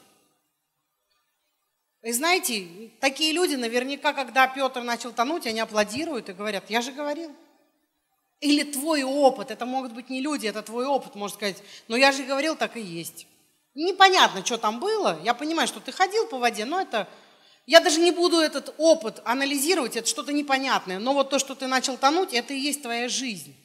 И 2.03 2.13
знаете, 2.13 2.91
такие 3.01 3.33
люди 3.33 3.55
наверняка, 3.55 4.13
когда 4.13 4.47
Петр 4.47 4.81
начал 4.81 5.11
тонуть, 5.11 5.45
они 5.45 5.59
аплодируют 5.59 6.29
и 6.29 6.33
говорят, 6.33 6.69
я 6.69 6.81
же 6.81 6.93
говорил. 6.93 7.35
Или 8.39 8.71
твой 8.71 9.03
опыт, 9.03 9.51
это 9.51 9.65
могут 9.65 9.91
быть 9.91 10.09
не 10.09 10.21
люди, 10.21 10.47
это 10.47 10.61
твой 10.61 10.85
опыт, 10.85 11.15
может 11.15 11.35
сказать, 11.35 11.61
но 11.89 11.97
я 11.97 12.13
же 12.13 12.23
говорил, 12.23 12.55
так 12.55 12.77
и 12.77 12.81
есть. 12.81 13.27
Непонятно, 13.73 14.45
что 14.45 14.57
там 14.57 14.79
было, 14.79 15.19
я 15.23 15.33
понимаю, 15.33 15.67
что 15.67 15.79
ты 15.79 15.91
ходил 15.91 16.27
по 16.27 16.37
воде, 16.37 16.65
но 16.65 16.79
это 16.79 17.09
я 17.65 17.79
даже 17.79 17.99
не 17.99 18.11
буду 18.11 18.39
этот 18.39 18.75
опыт 18.77 19.21
анализировать, 19.23 19.95
это 19.95 20.07
что-то 20.07 20.33
непонятное. 20.33 20.99
Но 20.99 21.13
вот 21.13 21.29
то, 21.29 21.39
что 21.39 21.55
ты 21.55 21.67
начал 21.67 21.97
тонуть, 21.97 22.33
это 22.33 22.53
и 22.53 22.59
есть 22.59 22.81
твоя 22.81 23.07
жизнь. 23.07 23.55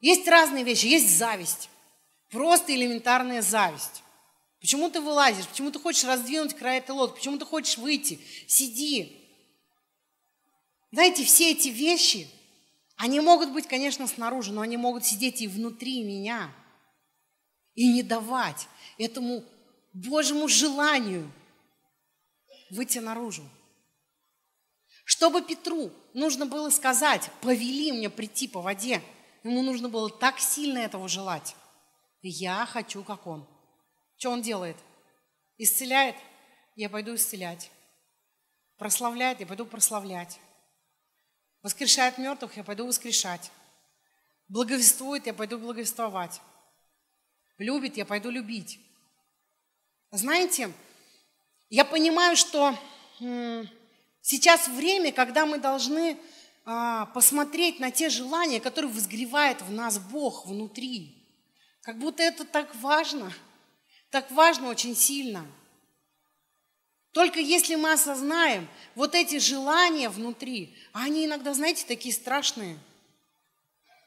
Есть 0.00 0.28
разные 0.28 0.64
вещи, 0.64 0.86
есть 0.86 1.16
зависть. 1.16 1.70
Просто 2.30 2.74
элементарная 2.74 3.40
зависть. 3.40 4.02
Почему 4.60 4.90
ты 4.90 5.00
вылазишь? 5.00 5.46
Почему 5.46 5.70
ты 5.70 5.78
хочешь 5.78 6.04
раздвинуть 6.04 6.54
край 6.54 6.78
этой 6.78 6.90
лодки? 6.90 7.16
Почему 7.16 7.38
ты 7.38 7.44
хочешь 7.44 7.78
выйти? 7.78 8.20
Сиди. 8.46 9.18
Знаете, 10.90 11.24
все 11.24 11.52
эти 11.52 11.68
вещи, 11.68 12.28
они 12.96 13.20
могут 13.20 13.50
быть, 13.50 13.66
конечно, 13.66 14.06
снаружи, 14.06 14.52
но 14.52 14.60
они 14.60 14.76
могут 14.76 15.06
сидеть 15.06 15.40
и 15.40 15.48
внутри 15.48 16.02
меня. 16.02 16.52
И 17.74 17.90
не 17.90 18.02
давать 18.02 18.68
этому 18.98 19.44
Божьему 19.94 20.48
желанию 20.48 21.32
выйти 22.72 22.98
наружу. 22.98 23.48
Чтобы 25.04 25.42
Петру 25.42 25.92
нужно 26.14 26.46
было 26.46 26.70
сказать, 26.70 27.30
повели 27.40 27.92
мне 27.92 28.08
прийти 28.08 28.48
по 28.48 28.60
воде, 28.60 29.02
ему 29.42 29.62
нужно 29.62 29.88
было 29.88 30.10
так 30.10 30.38
сильно 30.38 30.78
этого 30.78 31.08
желать. 31.08 31.54
Я 32.22 32.66
хочу, 32.66 33.02
как 33.02 33.26
он. 33.26 33.46
Что 34.16 34.30
он 34.30 34.42
делает? 34.42 34.76
Исцеляет? 35.58 36.16
Я 36.76 36.88
пойду 36.88 37.14
исцелять. 37.14 37.70
Прославляет? 38.78 39.40
Я 39.40 39.46
пойду 39.46 39.66
прославлять. 39.66 40.38
Воскрешает 41.62 42.18
мертвых? 42.18 42.56
Я 42.56 42.64
пойду 42.64 42.86
воскрешать. 42.86 43.50
Благовествует? 44.48 45.26
Я 45.26 45.34
пойду 45.34 45.58
благовествовать. 45.58 46.40
Любит? 47.58 47.96
Я 47.96 48.06
пойду 48.06 48.30
любить. 48.30 48.80
Знаете, 50.10 50.72
я 51.72 51.86
понимаю, 51.86 52.36
что 52.36 52.78
сейчас 54.20 54.68
время, 54.68 55.10
когда 55.10 55.46
мы 55.46 55.56
должны 55.56 56.18
а, 56.66 57.06
посмотреть 57.06 57.80
на 57.80 57.90
те 57.90 58.10
желания, 58.10 58.60
которые 58.60 58.92
возгревает 58.92 59.62
в 59.62 59.72
нас 59.72 59.98
Бог 59.98 60.44
внутри. 60.44 61.26
Как 61.80 61.98
будто 61.98 62.22
это 62.22 62.44
так 62.44 62.74
важно, 62.76 63.32
так 64.10 64.30
важно 64.32 64.68
очень 64.68 64.94
сильно. 64.94 65.46
Только 67.12 67.40
если 67.40 67.76
мы 67.76 67.92
осознаем 67.92 68.68
вот 68.94 69.14
эти 69.14 69.38
желания 69.38 70.10
внутри, 70.10 70.76
а 70.92 71.04
они 71.04 71.24
иногда, 71.24 71.54
знаете, 71.54 71.86
такие 71.88 72.14
страшные. 72.14 72.78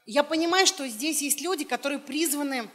Я 0.06 0.24
понимаю, 0.24 0.68
что 0.68 0.88
здесь 0.88 1.20
есть 1.24 1.42
люди, 1.42 1.66
которые 1.66 1.98
призваны 1.98 2.70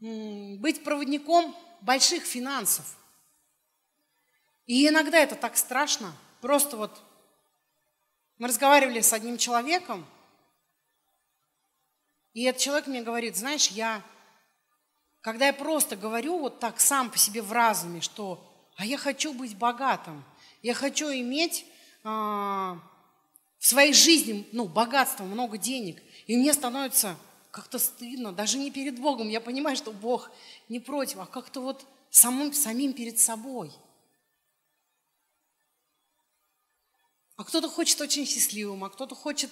быть 0.00 0.82
проводником 0.82 1.54
больших 1.82 2.24
финансов– 2.24 2.86
и 4.66 4.88
иногда 4.88 5.18
это 5.18 5.34
так 5.34 5.56
страшно. 5.56 6.14
Просто 6.40 6.76
вот 6.76 7.02
мы 8.38 8.48
разговаривали 8.48 9.00
с 9.00 9.12
одним 9.12 9.38
человеком, 9.38 10.06
и 12.32 12.44
этот 12.44 12.60
человек 12.60 12.86
мне 12.86 13.02
говорит, 13.02 13.36
знаешь, 13.36 13.68
я, 13.68 14.02
когда 15.20 15.46
я 15.46 15.52
просто 15.52 15.96
говорю 15.96 16.38
вот 16.38 16.58
так 16.58 16.80
сам 16.80 17.10
по 17.10 17.18
себе 17.18 17.42
в 17.42 17.52
разуме, 17.52 18.00
что, 18.00 18.70
а 18.76 18.84
я 18.84 18.98
хочу 18.98 19.32
быть 19.32 19.56
богатым, 19.56 20.24
я 20.62 20.74
хочу 20.74 21.06
иметь 21.12 21.64
а, 22.02 22.80
в 23.58 23.66
своей 23.66 23.92
жизни, 23.92 24.48
ну, 24.50 24.66
богатство, 24.66 25.24
много 25.24 25.58
денег, 25.58 26.02
и 26.26 26.36
мне 26.36 26.52
становится 26.52 27.16
как-то 27.52 27.78
стыдно, 27.78 28.32
даже 28.32 28.58
не 28.58 28.72
перед 28.72 28.98
Богом, 28.98 29.28
я 29.28 29.40
понимаю, 29.40 29.76
что 29.76 29.92
Бог 29.92 30.30
не 30.68 30.80
против, 30.80 31.18
а 31.18 31.26
как-то 31.26 31.60
вот 31.60 31.86
самым, 32.10 32.52
самим 32.52 32.94
перед 32.94 33.20
собой– 33.20 33.70
А 37.36 37.44
кто-то 37.44 37.68
хочет 37.68 38.00
очень 38.00 38.26
счастливым, 38.26 38.84
а 38.84 38.90
кто-то 38.90 39.14
хочет 39.14 39.50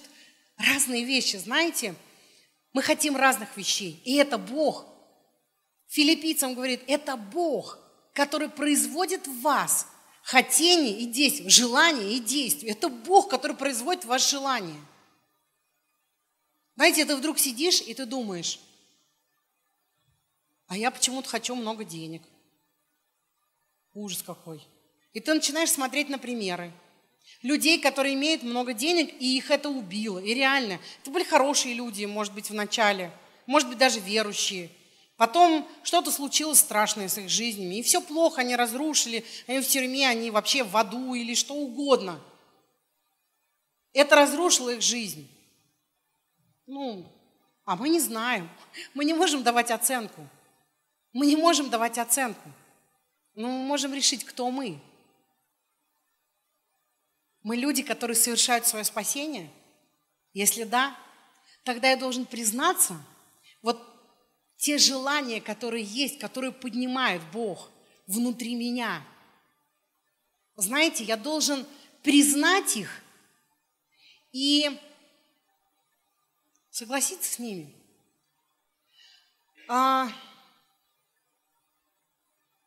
разные 0.57 1.03
вещи. 1.03 1.35
Знаете, 1.35 1.95
мы 2.71 2.81
хотим 2.81 3.15
разных 3.15 3.57
вещей. 3.57 4.01
И 4.05 4.15
это 4.15 4.37
Бог. 4.37 4.85
Филиппийцам 5.87 6.55
говорит, 6.55 6.81
это 6.87 7.17
Бог, 7.17 7.79
который 8.13 8.49
производит 8.49 9.27
в 9.27 9.41
вас 9.41 9.87
хотение 10.23 11.01
и 11.01 11.05
действие, 11.05 11.49
желание 11.49 12.13
и 12.13 12.19
действие. 12.19 12.71
Это 12.71 12.89
Бог, 12.89 13.29
который 13.29 13.55
производит 13.55 14.05
в 14.05 14.07
вас 14.07 14.29
желание. 14.29 14.79
Знаете, 16.75 17.05
ты 17.05 17.15
вдруг 17.15 17.37
сидишь 17.37 17.81
и 17.81 17.93
ты 17.93 18.05
думаешь, 18.05 18.59
а 20.67 20.77
я 20.77 20.89
почему-то 20.89 21.29
хочу 21.29 21.53
много 21.53 21.83
денег. 21.83 22.23
Ужас 23.93 24.23
какой. 24.23 24.65
И 25.11 25.19
ты 25.19 25.33
начинаешь 25.33 25.69
смотреть 25.69 26.09
на 26.09 26.17
примеры 26.17 26.73
людей, 27.43 27.79
которые 27.79 28.15
имеют 28.15 28.41
много 28.41 28.73
денег, 28.73 29.13
и 29.19 29.37
их 29.37 29.51
это 29.51 29.69
убило. 29.69 30.17
И 30.17 30.33
реально, 30.33 30.79
это 31.01 31.11
были 31.11 31.23
хорошие 31.23 31.75
люди, 31.75 32.05
может 32.05 32.33
быть, 32.33 32.49
в 32.49 32.53
начале, 32.53 33.11
может 33.45 33.69
быть, 33.69 33.77
даже 33.77 33.99
верующие. 33.99 34.71
Потом 35.17 35.67
что-то 35.83 36.11
случилось 36.11 36.59
страшное 36.59 37.07
с 37.07 37.17
их 37.19 37.29
жизнями, 37.29 37.75
и 37.75 37.83
все 37.83 38.01
плохо, 38.01 38.41
они 38.41 38.55
разрушили, 38.55 39.23
они 39.45 39.59
в 39.59 39.67
тюрьме, 39.67 40.09
они 40.09 40.31
вообще 40.31 40.63
в 40.63 40.75
аду 40.75 41.13
или 41.13 41.35
что 41.35 41.53
угодно. 41.53 42.19
Это 43.93 44.15
разрушило 44.15 44.71
их 44.71 44.81
жизнь. 44.81 45.29
Ну, 46.65 47.05
а 47.65 47.75
мы 47.75 47.89
не 47.89 47.99
знаем. 47.99 48.49
Мы 48.93 49.05
не 49.05 49.13
можем 49.13 49.43
давать 49.43 49.69
оценку. 49.69 50.27
Мы 51.11 51.27
не 51.27 51.35
можем 51.35 51.69
давать 51.69 51.99
оценку. 51.99 52.49
Но 53.35 53.49
мы 53.49 53.65
можем 53.65 53.93
решить, 53.93 54.23
кто 54.23 54.49
мы. 54.49 54.79
Мы 57.43 57.57
люди, 57.57 57.83
которые 57.83 58.15
совершают 58.15 58.65
свое 58.65 58.85
спасение? 58.85 59.51
Если 60.33 60.63
да, 60.63 60.97
тогда 61.63 61.89
я 61.89 61.97
должен 61.97 62.25
признаться, 62.25 62.95
вот 63.61 63.81
те 64.57 64.77
желания, 64.77 65.41
которые 65.41 65.83
есть, 65.83 66.19
которые 66.19 66.51
поднимает 66.51 67.21
Бог 67.31 67.69
внутри 68.07 68.55
меня, 68.55 69.05
знаете, 70.55 71.03
я 71.03 71.17
должен 71.17 71.65
признать 72.01 72.77
их 72.77 73.01
и 74.31 74.79
согласиться 76.69 77.33
с 77.33 77.39
ними. 77.39 77.73
А, 79.67 80.09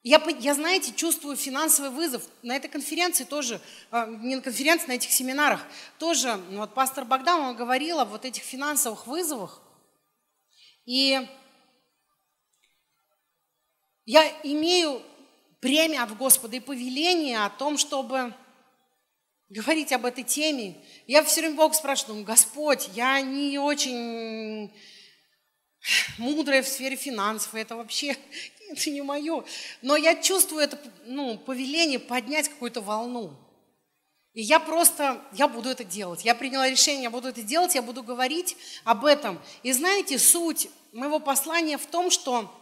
я, 0.08 0.22
я, 0.38 0.54
знаете, 0.54 0.92
чувствую 0.94 1.36
финансовый 1.36 1.90
вызов. 1.90 2.22
На 2.44 2.54
этой 2.54 2.68
конференции 2.68 3.24
тоже, 3.24 3.60
а, 3.90 4.06
не 4.06 4.36
на 4.36 4.40
конференции, 4.40 4.86
на 4.86 4.92
этих 4.92 5.10
семинарах, 5.10 5.66
тоже 5.98 6.36
ну, 6.48 6.58
вот 6.58 6.74
пастор 6.74 7.04
Богдан, 7.04 7.40
он 7.40 7.56
говорил 7.56 7.98
о 7.98 8.04
вот 8.04 8.24
этих 8.24 8.44
финансовых 8.44 9.08
вызовах. 9.08 9.60
И 10.84 11.28
я 14.04 14.28
имею 14.44 15.02
премию 15.58 16.04
от 16.04 16.16
Господа 16.16 16.54
и 16.54 16.60
повеление 16.60 17.44
о 17.44 17.50
том, 17.50 17.76
чтобы 17.76 18.32
говорить 19.48 19.90
об 19.90 20.06
этой 20.06 20.22
теме. 20.22 20.76
Я 21.08 21.24
все 21.24 21.40
время 21.40 21.56
Бог 21.56 21.74
спрашиваю, 21.74 22.22
Господь, 22.22 22.90
я 22.94 23.20
не 23.22 23.58
очень 23.58 24.72
мудрая 26.18 26.62
в 26.62 26.68
сфере 26.68 26.94
финансов, 26.94 27.56
это 27.56 27.74
вообще 27.74 28.16
это 28.70 28.90
не 28.90 29.02
мое. 29.02 29.44
Но 29.82 29.96
я 29.96 30.14
чувствую 30.14 30.62
это 30.62 30.78
ну, 31.04 31.38
повеление 31.38 31.98
поднять 31.98 32.48
какую-то 32.48 32.80
волну. 32.80 33.36
И 34.34 34.42
я 34.42 34.60
просто, 34.60 35.22
я 35.32 35.48
буду 35.48 35.70
это 35.70 35.82
делать. 35.82 36.24
Я 36.24 36.34
приняла 36.34 36.68
решение, 36.68 37.04
я 37.04 37.10
буду 37.10 37.28
это 37.28 37.42
делать, 37.42 37.74
я 37.74 37.80
буду 37.80 38.02
говорить 38.02 38.56
об 38.84 39.06
этом. 39.06 39.40
И 39.62 39.72
знаете, 39.72 40.18
суть 40.18 40.68
моего 40.92 41.18
послания 41.20 41.78
в 41.78 41.86
том, 41.86 42.10
что 42.10 42.54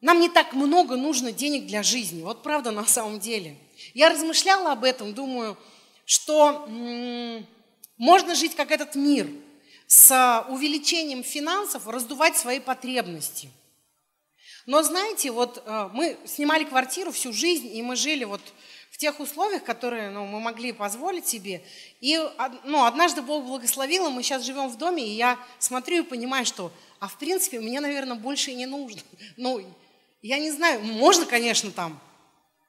нам 0.00 0.20
не 0.20 0.30
так 0.30 0.54
много 0.54 0.96
нужно 0.96 1.30
денег 1.30 1.66
для 1.66 1.82
жизни. 1.82 2.22
Вот 2.22 2.42
правда 2.42 2.70
на 2.70 2.86
самом 2.86 3.20
деле. 3.20 3.56
Я 3.92 4.08
размышляла 4.08 4.72
об 4.72 4.84
этом, 4.84 5.12
думаю, 5.12 5.58
что 6.06 6.64
м- 6.68 7.46
можно 7.98 8.34
жить 8.34 8.54
как 8.54 8.70
этот 8.70 8.94
мир, 8.94 9.28
с 9.86 10.44
увеличением 10.48 11.22
финансов 11.22 11.86
раздувать 11.86 12.36
свои 12.36 12.60
потребности– 12.60 13.50
но 14.66 14.82
знаете, 14.82 15.30
вот 15.30 15.62
э, 15.64 15.90
мы 15.92 16.16
снимали 16.24 16.64
квартиру 16.64 17.12
всю 17.12 17.32
жизнь, 17.32 17.66
и 17.66 17.82
мы 17.82 17.96
жили 17.96 18.24
вот 18.24 18.40
в 18.90 18.96
тех 18.96 19.18
условиях, 19.20 19.64
которые 19.64 20.10
ну, 20.10 20.24
мы 20.24 20.40
могли 20.40 20.72
позволить 20.72 21.26
себе. 21.26 21.62
И 22.00 22.16
ну, 22.64 22.84
однажды 22.84 23.22
Бог 23.22 23.44
благословил, 23.44 24.06
и 24.06 24.10
мы 24.10 24.22
сейчас 24.22 24.44
живем 24.44 24.68
в 24.68 24.78
доме, 24.78 25.04
и 25.04 25.10
я 25.10 25.38
смотрю 25.58 25.98
и 25.98 26.06
понимаю, 26.06 26.46
что, 26.46 26.70
а 27.00 27.08
в 27.08 27.18
принципе, 27.18 27.60
мне, 27.60 27.80
наверное, 27.80 28.16
больше 28.16 28.52
и 28.52 28.54
не 28.54 28.66
нужно. 28.66 29.02
Ну, 29.36 29.62
я 30.22 30.38
не 30.38 30.50
знаю, 30.50 30.80
можно, 30.80 31.26
конечно, 31.26 31.70
там 31.70 32.00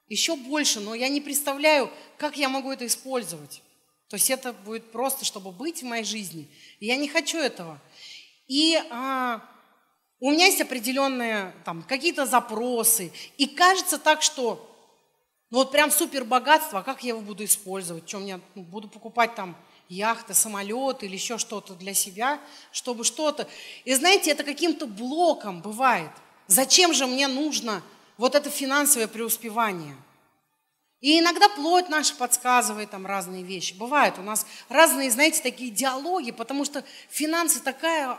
еще 0.08 0.36
больше, 0.36 0.80
но 0.80 0.94
я 0.94 1.08
не 1.08 1.20
представляю, 1.20 1.90
как 2.18 2.36
я 2.36 2.48
могу 2.48 2.70
это 2.70 2.86
использовать. 2.86 3.62
То 4.08 4.16
есть 4.16 4.30
это 4.30 4.52
будет 4.52 4.92
просто, 4.92 5.24
чтобы 5.24 5.52
быть 5.52 5.82
в 5.82 5.86
моей 5.86 6.04
жизни. 6.04 6.48
И 6.80 6.86
я 6.86 6.96
не 6.96 7.08
хочу 7.08 7.38
этого. 7.38 7.80
И 8.46 8.80
а, 8.90 9.40
у 10.20 10.30
меня 10.30 10.46
есть 10.46 10.60
определенные 10.60 11.54
там 11.64 11.82
какие-то 11.82 12.26
запросы. 12.26 13.12
И 13.36 13.46
кажется 13.46 13.98
так, 13.98 14.22
что 14.22 14.72
ну 15.50 15.58
вот 15.58 15.70
прям 15.70 15.90
супер 15.90 16.24
богатство, 16.24 16.80
а 16.80 16.82
как 16.82 17.04
я 17.04 17.10
его 17.10 17.20
буду 17.20 17.44
использовать? 17.44 18.08
Что 18.08 18.18
мне 18.18 18.40
ну, 18.54 18.62
буду 18.62 18.88
покупать 18.88 19.34
там 19.34 19.56
яхты, 19.88 20.34
самолеты 20.34 21.06
или 21.06 21.14
еще 21.14 21.38
что-то 21.38 21.74
для 21.74 21.94
себя, 21.94 22.40
чтобы 22.72 23.04
что-то. 23.04 23.46
И 23.84 23.94
знаете, 23.94 24.30
это 24.30 24.42
каким-то 24.42 24.86
блоком 24.86 25.60
бывает. 25.60 26.10
Зачем 26.48 26.92
же 26.92 27.06
мне 27.06 27.28
нужно 27.28 27.82
вот 28.16 28.34
это 28.34 28.50
финансовое 28.50 29.06
преуспевание? 29.06 29.96
И 31.00 31.20
иногда 31.20 31.48
плоть 31.50 31.88
наша 31.88 32.14
подсказывает 32.16 32.90
там 32.90 33.06
разные 33.06 33.44
вещи. 33.44 33.74
Бывает 33.74 34.18
у 34.18 34.22
нас 34.22 34.46
разные, 34.68 35.10
знаете, 35.10 35.42
такие 35.42 35.70
диалоги, 35.70 36.32
потому 36.32 36.64
что 36.64 36.82
финансы 37.08 37.60
такая 37.60 38.18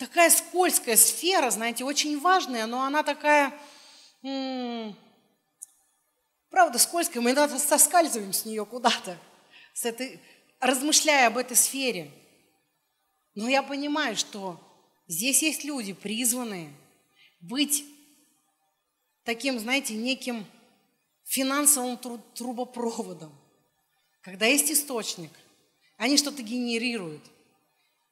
такая 0.00 0.30
скользкая 0.30 0.96
сфера, 0.96 1.50
знаете, 1.50 1.84
очень 1.84 2.18
важная, 2.18 2.66
но 2.66 2.82
она 2.82 3.02
такая, 3.02 3.52
м- 4.22 4.96
правда, 6.48 6.78
скользкая, 6.78 7.22
мы 7.22 7.32
иногда 7.32 7.58
соскальзываем 7.58 8.32
с 8.32 8.46
нее 8.46 8.64
куда-то, 8.64 9.18
с 9.74 9.84
этой, 9.84 10.18
размышляя 10.58 11.26
об 11.26 11.36
этой 11.36 11.54
сфере. 11.54 12.10
Но 13.34 13.46
я 13.50 13.62
понимаю, 13.62 14.16
что 14.16 14.58
здесь 15.06 15.42
есть 15.42 15.64
люди, 15.64 15.92
призванные 15.92 16.72
быть 17.42 17.84
таким, 19.24 19.58
знаете, 19.58 19.94
неким 19.94 20.46
финансовым 21.24 21.98
трубопроводом. 22.34 23.32
Когда 24.22 24.46
есть 24.46 24.70
источник, 24.70 25.30
они 25.98 26.16
что-то 26.16 26.40
генерируют– 26.42 27.22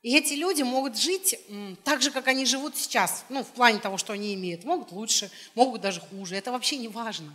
и 0.03 0.17
эти 0.17 0.35
люди 0.35 0.63
могут 0.63 0.97
жить 0.97 1.39
так 1.83 2.03
же, 2.03 2.11
как 2.11 2.29
они 2.29 2.47
живут 2.47 2.77
сейчас, 2.77 3.25
ну, 3.29 3.43
в 3.43 3.49
плане 3.49 3.81
того, 3.81 3.99
что 3.99 4.13
они 4.13 4.33
имеют. 4.35 4.65
Могут 4.65 4.93
лучше, 4.93 5.31
могут 5.55 5.81
даже 5.81 6.01
хуже, 6.01 6.37
это 6.37 6.53
вообще 6.53 6.77
не 6.77 6.89
важно. 6.89 7.35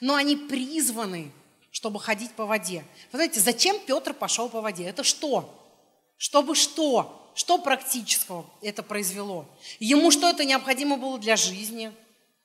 Но 0.00 0.14
они 0.14 0.36
призваны, 0.36 1.32
чтобы 1.72 1.98
ходить 1.98 2.32
по 2.32 2.46
воде. 2.46 2.84
Вы 3.10 3.18
знаете, 3.18 3.40
зачем 3.40 3.78
Петр 3.80 4.14
пошел 4.14 4.48
по 4.48 4.60
воде? 4.60 4.84
Это 4.84 5.02
что? 5.02 5.52
Чтобы 6.16 6.54
что? 6.54 7.32
Что 7.34 7.58
практического 7.58 8.48
это 8.62 8.82
произвело? 8.82 9.44
Ему 9.80 10.10
что 10.10 10.30
это 10.30 10.44
необходимо 10.44 10.96
было 10.96 11.18
для 11.18 11.36
жизни? 11.36 11.92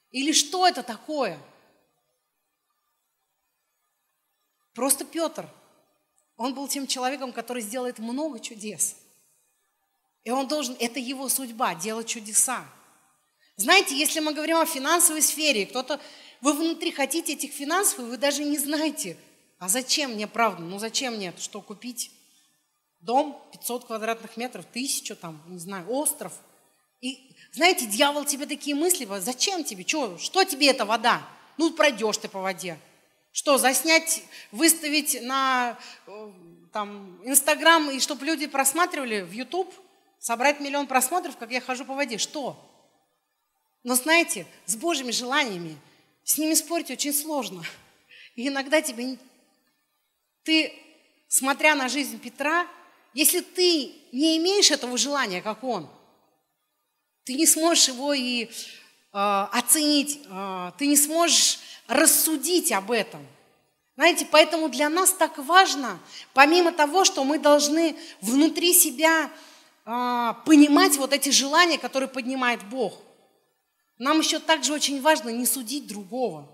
Или 0.09 0.33
что 0.33 0.67
это 0.67 0.81
такое? 0.81 1.39
Просто 4.73 5.05
Петр. 5.05 5.47
Он 6.35 6.55
был 6.55 6.67
тем 6.67 6.87
человеком, 6.87 7.31
который 7.31 7.61
сделает 7.61 7.99
много 7.99 8.39
чудес– 8.39 8.95
и 10.23 10.31
он 10.31 10.47
должен, 10.47 10.75
это 10.79 10.99
его 10.99 11.29
судьба, 11.29 11.75
делать 11.75 12.07
чудеса. 12.07 12.65
Знаете, 13.55 13.97
если 13.97 14.19
мы 14.19 14.33
говорим 14.33 14.57
о 14.57 14.65
финансовой 14.65 15.21
сфере, 15.21 15.65
кто-то, 15.65 15.99
вы 16.41 16.53
внутри 16.53 16.91
хотите 16.91 17.33
этих 17.33 17.51
финансов, 17.51 17.99
и 17.99 18.03
вы 18.03 18.17
даже 18.17 18.43
не 18.43 18.57
знаете, 18.57 19.17
а 19.59 19.67
зачем 19.67 20.13
мне, 20.13 20.27
правда, 20.27 20.63
ну 20.63 20.79
зачем 20.79 21.15
мне 21.15 21.33
что 21.37 21.61
купить? 21.61 22.11
Дом 22.99 23.39
500 23.51 23.85
квадратных 23.85 24.37
метров, 24.37 24.65
тысячу 24.65 25.15
там, 25.15 25.41
не 25.47 25.59
знаю, 25.59 25.89
остров. 25.89 26.33
И 27.01 27.35
знаете, 27.51 27.87
дьявол 27.87 28.25
тебе 28.25 28.45
такие 28.45 28.75
мысли, 28.75 29.07
зачем 29.19 29.63
тебе, 29.63 29.85
что, 29.87 30.17
что 30.19 30.43
тебе 30.43 30.67
эта 30.67 30.85
вода? 30.85 31.27
Ну, 31.57 31.71
пройдешь 31.71 32.17
ты 32.17 32.27
по 32.27 32.41
воде. 32.41 32.77
Что, 33.31 33.57
заснять, 33.57 34.23
выставить 34.51 35.21
на 35.21 35.79
э, 36.05 36.31
там, 36.73 37.19
Инстаграм, 37.23 37.89
и 37.89 37.99
чтобы 37.99 38.25
люди 38.25 38.45
просматривали 38.45 39.21
в 39.21 39.31
YouTube– 39.31 39.73
собрать 40.21 40.59
миллион 40.59 40.87
просмотров, 40.87 41.35
как 41.35 41.51
я 41.51 41.59
хожу 41.59 41.83
по 41.83 41.95
воде. 41.95 42.17
Что? 42.17 42.55
Но 43.83 43.95
знаете, 43.95 44.45
с 44.65 44.75
Божьими 44.75 45.11
желаниями, 45.11 45.77
с 46.23 46.37
ними 46.37 46.53
спорить 46.53 46.91
очень 46.91 47.13
сложно. 47.13 47.63
И 48.35 48.47
иногда 48.47 48.81
тебе... 48.81 49.17
Ты, 50.43 50.73
смотря 51.27 51.75
на 51.75 51.89
жизнь 51.89 52.19
Петра, 52.19 52.67
если 53.13 53.41
ты 53.41 53.91
не 54.11 54.37
имеешь 54.37 54.71
этого 54.71 54.97
желания, 54.97 55.41
как 55.41 55.63
он, 55.63 55.89
ты 57.23 57.33
не 57.33 57.45
сможешь 57.45 57.87
его 57.87 58.13
и 58.13 58.45
э, 58.45 58.49
оценить, 59.13 60.21
э, 60.25 60.71
ты 60.77 60.87
не 60.87 60.97
сможешь 60.97 61.59
рассудить 61.87 62.71
об 62.71 62.91
этом. 62.91 63.25
Знаете, 63.95 64.27
поэтому 64.29 64.69
для 64.69 64.89
нас 64.89 65.11
так 65.11 65.37
важно, 65.37 65.99
помимо 66.33 66.71
того, 66.71 67.05
что 67.05 67.23
мы 67.23 67.37
должны 67.37 67.95
внутри 68.21 68.73
себя 68.73 69.29
понимать 69.83 70.97
вот 70.97 71.13
эти 71.13 71.29
желания, 71.29 71.77
которые 71.77 72.09
поднимает 72.09 72.63
Бог. 72.69 72.93
Нам 73.97 74.19
еще 74.19 74.39
также 74.39 74.73
очень 74.73 75.01
важно 75.01 75.29
не 75.29 75.45
судить 75.45 75.87
другого. 75.87 76.47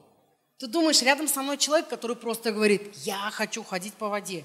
Ты 0.58 0.68
думаешь, 0.68 1.02
рядом 1.02 1.28
со 1.28 1.42
мной 1.42 1.58
человек, 1.58 1.88
который 1.88 2.16
просто 2.16 2.52
говорит, 2.52 2.96
я 3.04 3.30
хочу 3.32 3.64
ходить 3.64 3.94
по 3.94 4.10
воде. 4.10 4.44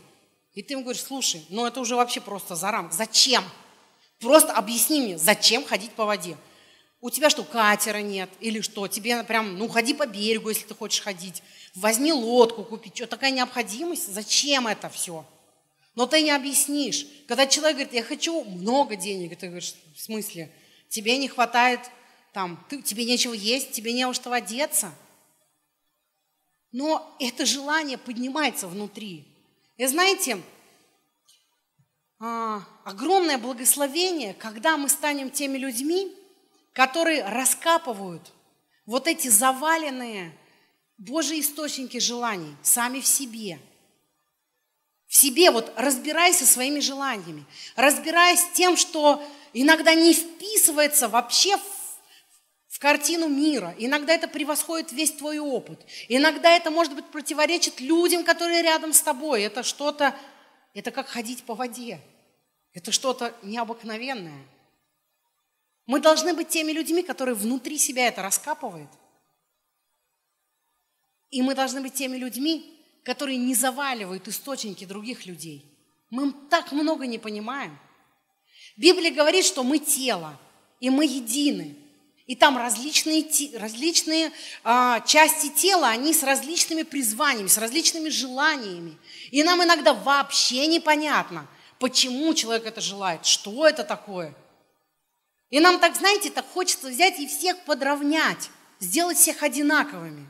И 0.55 0.63
ты 0.63 0.75
ему 0.75 0.83
говоришь, 0.83 1.03
слушай, 1.03 1.45
ну 1.49 1.67
это 1.67 1.81
уже 1.81 1.97
вообще 1.97 2.21
просто 2.21 2.55
за 2.55 2.71
рамк. 2.71 2.93
Зачем? 2.93 3.43
Просто 4.21 4.53
объясни 4.53 5.01
мне, 5.01 5.19
зачем 5.19 5.65
ходить 5.65 5.93
по 5.93 6.05
воде? 6.05 6.37
У 7.01 7.11
тебя 7.11 7.31
что, 7.31 7.43
катера 7.43 7.99
нет? 7.99 8.31
Или 8.39 8.61
что? 8.61 8.87
Тебе 8.87 9.25
прям, 9.25 9.59
ну 9.59 9.69
ходи 9.69 9.95
по 9.95 10.07
берегу, 10.07 10.51
если 10.51 10.67
ты 10.67 10.75
хочешь 10.75 11.03
ходить. 11.03 11.43
Возьми 11.75 12.13
лодку 12.13 12.63
купить. 12.63 12.95
Что, 12.95 13.09
такая 13.09 13.33
необходимость? 13.33 14.13
Зачем 14.13 14.69
это 14.69 14.89
все? 14.89 15.25
Но 15.95 16.07
ты 16.07 16.23
не 16.23 16.31
объяснишь. 16.31 17.07
Когда 17.29 17.47
человек 17.47 17.77
говорит, 17.77 17.95
я 17.95 18.03
хочу 18.03 18.45
много 18.45 18.97
денег, 18.97 19.39
ты 19.39 19.49
говоришь, 19.49 19.75
в 19.95 20.01
смысле, 20.01 20.51
тебе 20.89 21.19
не 21.19 21.29
хватает, 21.29 21.81
там, 22.33 22.65
ты, 22.69 22.81
тебе 22.81 23.05
нечего 23.05 23.35
есть, 23.35 23.73
тебе 23.73 23.93
не 23.93 24.07
во 24.07 24.15
что 24.15 24.33
одеться. 24.33 24.95
Но 26.71 27.15
это 27.21 27.45
желание 27.45 27.99
поднимается 27.99 28.67
внутри. 28.67 29.27
И 29.77 29.87
знаете, 29.87 30.41
а, 32.19 32.63
огромное 32.85 33.37
благословение, 33.37 34.33
когда 34.33 34.79
мы 34.79 34.89
станем 34.89 35.31
теми 35.31 35.59
людьми, 35.59 36.17
которые 36.73 37.25
раскапывают 37.25 38.33
вот 38.87 39.07
эти 39.07 39.29
заваленные 39.29 40.33
Божьи 40.97 41.41
источники 41.41 41.99
желаний 41.99 42.57
сами 42.63 43.01
в 43.01 43.07
себе. 43.07 43.59
В 45.13 45.17
себе 45.19 45.51
вот 45.51 45.71
разбирайся 45.77 46.47
своими 46.47 46.81
желаниями, 46.81 47.45
разбираясь 47.77 48.41
с 48.41 48.53
тем, 48.55 48.79
что 48.79 49.23
иногда 49.53 49.93
не 49.93 50.15
вписывается 50.15 51.07
вообще 51.07 51.59
в 51.59 51.63
в 52.69 52.79
картину 52.79 53.29
мира. 53.29 53.75
Иногда 53.77 54.15
это 54.15 54.27
превосходит 54.27 54.91
весь 54.93 55.13
твой 55.13 55.39
опыт. 55.39 55.85
Иногда 56.09 56.51
это, 56.51 56.71
может 56.71 56.95
быть, 56.95 57.05
противоречит 57.05 57.79
людям, 57.81 58.25
которые 58.25 58.63
рядом 58.63 58.95
с 58.95 59.03
тобой. 59.03 59.43
Это 59.43 59.63
что-то, 59.63 60.17
это 60.73 60.91
как 60.91 61.07
ходить 61.09 61.45
по 61.45 61.55
воде. 61.55 62.01
Это 62.73 62.91
что-то 62.91 63.37
необыкновенное. 63.43 64.43
Мы 65.85 66.01
должны 66.01 66.33
быть 66.33 66.49
теми 66.49 66.73
людьми, 66.73 67.03
которые 67.03 67.35
внутри 67.35 67.77
себя 67.77 68.09
это 68.09 68.23
раскапывают. 68.23 68.91
И 71.29 71.43
мы 71.43 71.55
должны 71.55 71.83
быть 71.83 71.93
теми 71.93 72.17
людьми, 72.17 72.82
которые 73.05 73.37
не 73.37 73.55
заваливают 73.55 74.29
источники 74.29 74.85
других 74.85 75.27
людей. 75.27 75.65
Мы 76.11 76.33
так 76.51 76.73
много 76.73 77.07
не 77.07 77.19
понимаем. 77.19 77.79
Библия 78.77 79.11
говорит, 79.11 79.45
что 79.45 79.65
мы 79.65 79.79
тело, 79.79 80.39
и 80.81 80.91
мы 80.91 81.05
едины. 81.05 81.77
И 82.27 82.37
там 82.37 82.57
различные, 82.57 83.27
различные 83.59 84.33
а, 84.63 85.01
части 85.01 85.49
тела, 85.49 85.89
они 85.89 86.15
с 86.15 86.23
различными 86.23 86.83
призваниями, 86.83 87.49
с 87.49 87.59
различными 87.59 88.09
желаниями. 88.09 88.97
И 89.31 89.43
нам 89.43 89.63
иногда 89.63 89.93
вообще 89.93 90.67
непонятно, 90.67 91.47
почему 91.79 92.33
человек 92.33 92.67
это 92.67 92.81
желает, 92.81 93.27
что 93.27 93.67
это 93.67 93.83
такое. 93.83 94.35
И 95.51 95.61
нам 95.61 95.79
так, 95.81 95.97
знаете, 95.97 96.31
так 96.31 96.47
хочется 96.47 96.89
взять 96.89 97.19
и 97.19 97.27
всех 97.27 97.59
подровнять, 97.65 98.51
сделать 98.81 99.19
всех 99.19 99.43
одинаковыми. 99.43 100.27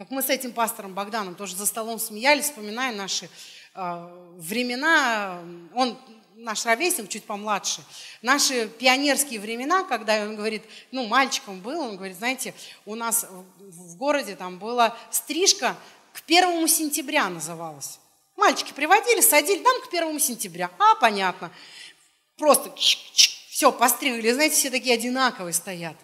Как 0.00 0.10
мы 0.10 0.22
с 0.22 0.30
этим 0.30 0.52
пастором 0.52 0.94
Богданом 0.94 1.34
тоже 1.34 1.54
за 1.54 1.66
столом 1.66 1.98
смеялись, 1.98 2.46
вспоминая 2.46 2.90
наши 2.90 3.28
э, 3.74 4.30
времена. 4.38 5.42
Он 5.74 5.98
наш 6.36 6.64
ровесник, 6.64 7.10
чуть 7.10 7.24
помладше, 7.24 7.82
наши 8.22 8.66
пионерские 8.66 9.40
времена, 9.40 9.84
когда 9.84 10.22
он 10.22 10.36
говорит, 10.36 10.62
ну, 10.90 11.06
мальчиком 11.06 11.60
был, 11.60 11.78
он 11.80 11.96
говорит, 11.96 12.16
знаете, 12.16 12.54
у 12.86 12.94
нас 12.94 13.26
в 13.58 13.96
городе 13.98 14.36
там 14.36 14.58
была 14.58 14.96
стрижка 15.10 15.76
к 16.14 16.22
первому 16.22 16.66
сентября 16.66 17.28
называлась. 17.28 18.00
Мальчики 18.38 18.72
приводили, 18.72 19.20
садили 19.20 19.62
там 19.62 19.82
к 19.82 19.90
первому 19.90 20.18
сентября. 20.18 20.70
А, 20.78 20.94
понятно. 20.94 21.52
Просто 22.38 22.74
все, 22.74 23.70
постригли. 23.70 24.32
Знаете, 24.32 24.54
все 24.54 24.70
такие 24.70 24.94
одинаковые 24.94 25.52
стоят. 25.52 25.96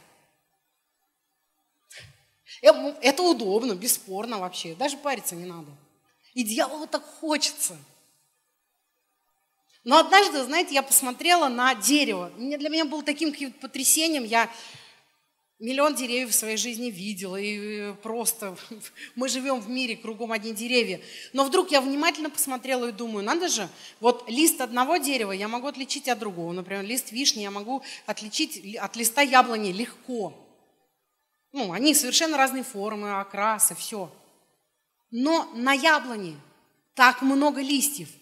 Э, 2.62 2.68
это 3.02 3.22
удобно, 3.22 3.74
бесспорно 3.74 4.38
вообще. 4.38 4.74
Даже 4.74 4.96
париться 4.96 5.34
не 5.34 5.46
надо. 5.46 5.70
И 6.34 6.42
дьяволу 6.42 6.86
так 6.86 7.04
хочется– 7.20 7.76
но 9.86 9.98
однажды, 9.98 10.42
знаете, 10.42 10.74
я 10.74 10.82
посмотрела 10.82 11.46
на 11.46 11.72
дерево. 11.76 12.32
Для 12.36 12.68
меня 12.68 12.84
было 12.86 13.04
таким 13.04 13.30
каким-то 13.30 13.60
потрясением. 13.60 14.24
Я 14.24 14.50
миллион 15.60 15.94
деревьев 15.94 16.30
в 16.30 16.34
своей 16.34 16.56
жизни 16.56 16.90
видела. 16.90 17.36
И 17.36 17.92
просто 18.02 18.56
мы 19.14 19.28
живем 19.28 19.60
в 19.60 19.68
мире, 19.70 19.94
кругом 19.94 20.32
одни 20.32 20.52
деревья. 20.52 21.00
Но 21.32 21.44
вдруг 21.44 21.70
я 21.70 21.80
внимательно 21.80 22.30
посмотрела 22.30 22.88
и 22.88 22.92
думаю, 22.92 23.24
надо 23.24 23.46
же, 23.46 23.68
вот 24.00 24.28
лист 24.28 24.60
одного 24.60 24.96
дерева 24.96 25.30
я 25.30 25.46
могу 25.46 25.68
отличить 25.68 26.08
от 26.08 26.18
другого. 26.18 26.52
Например, 26.52 26.82
лист 26.82 27.12
вишни 27.12 27.42
я 27.42 27.52
могу 27.52 27.84
отличить 28.06 28.74
от 28.74 28.96
листа 28.96 29.22
яблони 29.22 29.70
легко. 29.70 30.34
Ну, 31.56 31.72
они 31.72 31.94
совершенно 31.94 32.36
разные 32.36 32.62
формы, 32.62 33.18
окрасы, 33.18 33.74
все. 33.74 34.12
Но 35.10 35.50
на 35.54 35.72
яблоне 35.72 36.36
так 36.94 37.22
много 37.22 37.60
листьев– 37.60 38.08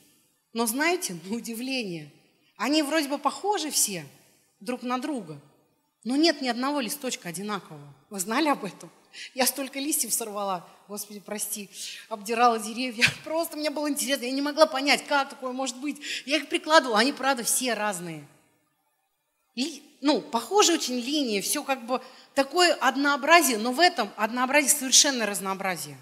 но 0.55 0.67
знаете, 0.67 1.17
на 1.25 1.37
удивление, 1.37 2.11
они 2.57 2.83
вроде 2.83 3.09
бы 3.09 3.19
похожи 3.19 3.71
все 3.71 4.07
друг 4.61 4.83
на 4.83 4.99
друга, 4.99 5.39
но 6.05 6.15
нет 6.15 6.41
ни 6.41 6.49
одного 6.49 6.81
листочка 6.81 7.29
одинакового. 7.29 7.93
Вы 8.09 8.21
знали 8.21 8.49
об 8.49 8.65
этом? 8.65 8.89
Я 9.35 9.47
столько 9.47 9.81
листьев 9.81 10.15
сорвала, 10.15 10.67
Господи, 10.87 11.19
прости, 11.19 11.69
обдирала 12.09 12.59
деревья. 12.61 13.05
Просто 13.25 13.57
мне 13.57 13.71
было 13.71 13.91
интересно, 13.91 14.25
я 14.25 14.31
не 14.31 14.43
могла 14.43 14.67
понять, 14.67 15.05
как 15.07 15.31
такое 15.31 15.53
может 15.53 15.77
быть. 15.77 16.01
Я 16.25 16.37
их 16.37 16.49
прикладывала, 16.49 17.01
они, 17.01 17.13
правда, 17.13 17.43
все 17.43 17.75
разные. 17.75 18.25
Ну, 20.01 20.21
похожие 20.21 20.77
очень 20.79 20.99
линии, 20.99 21.41
все 21.41 21.63
как 21.63 21.87
бы 21.87 22.03
такое 22.35 22.75
однообразие, 22.75 23.57
но 23.57 23.73
в 23.73 23.81
этом 23.81 24.11
однообразие 24.17 24.71
совершенно 24.71 25.25
разнообразие. 25.25 25.97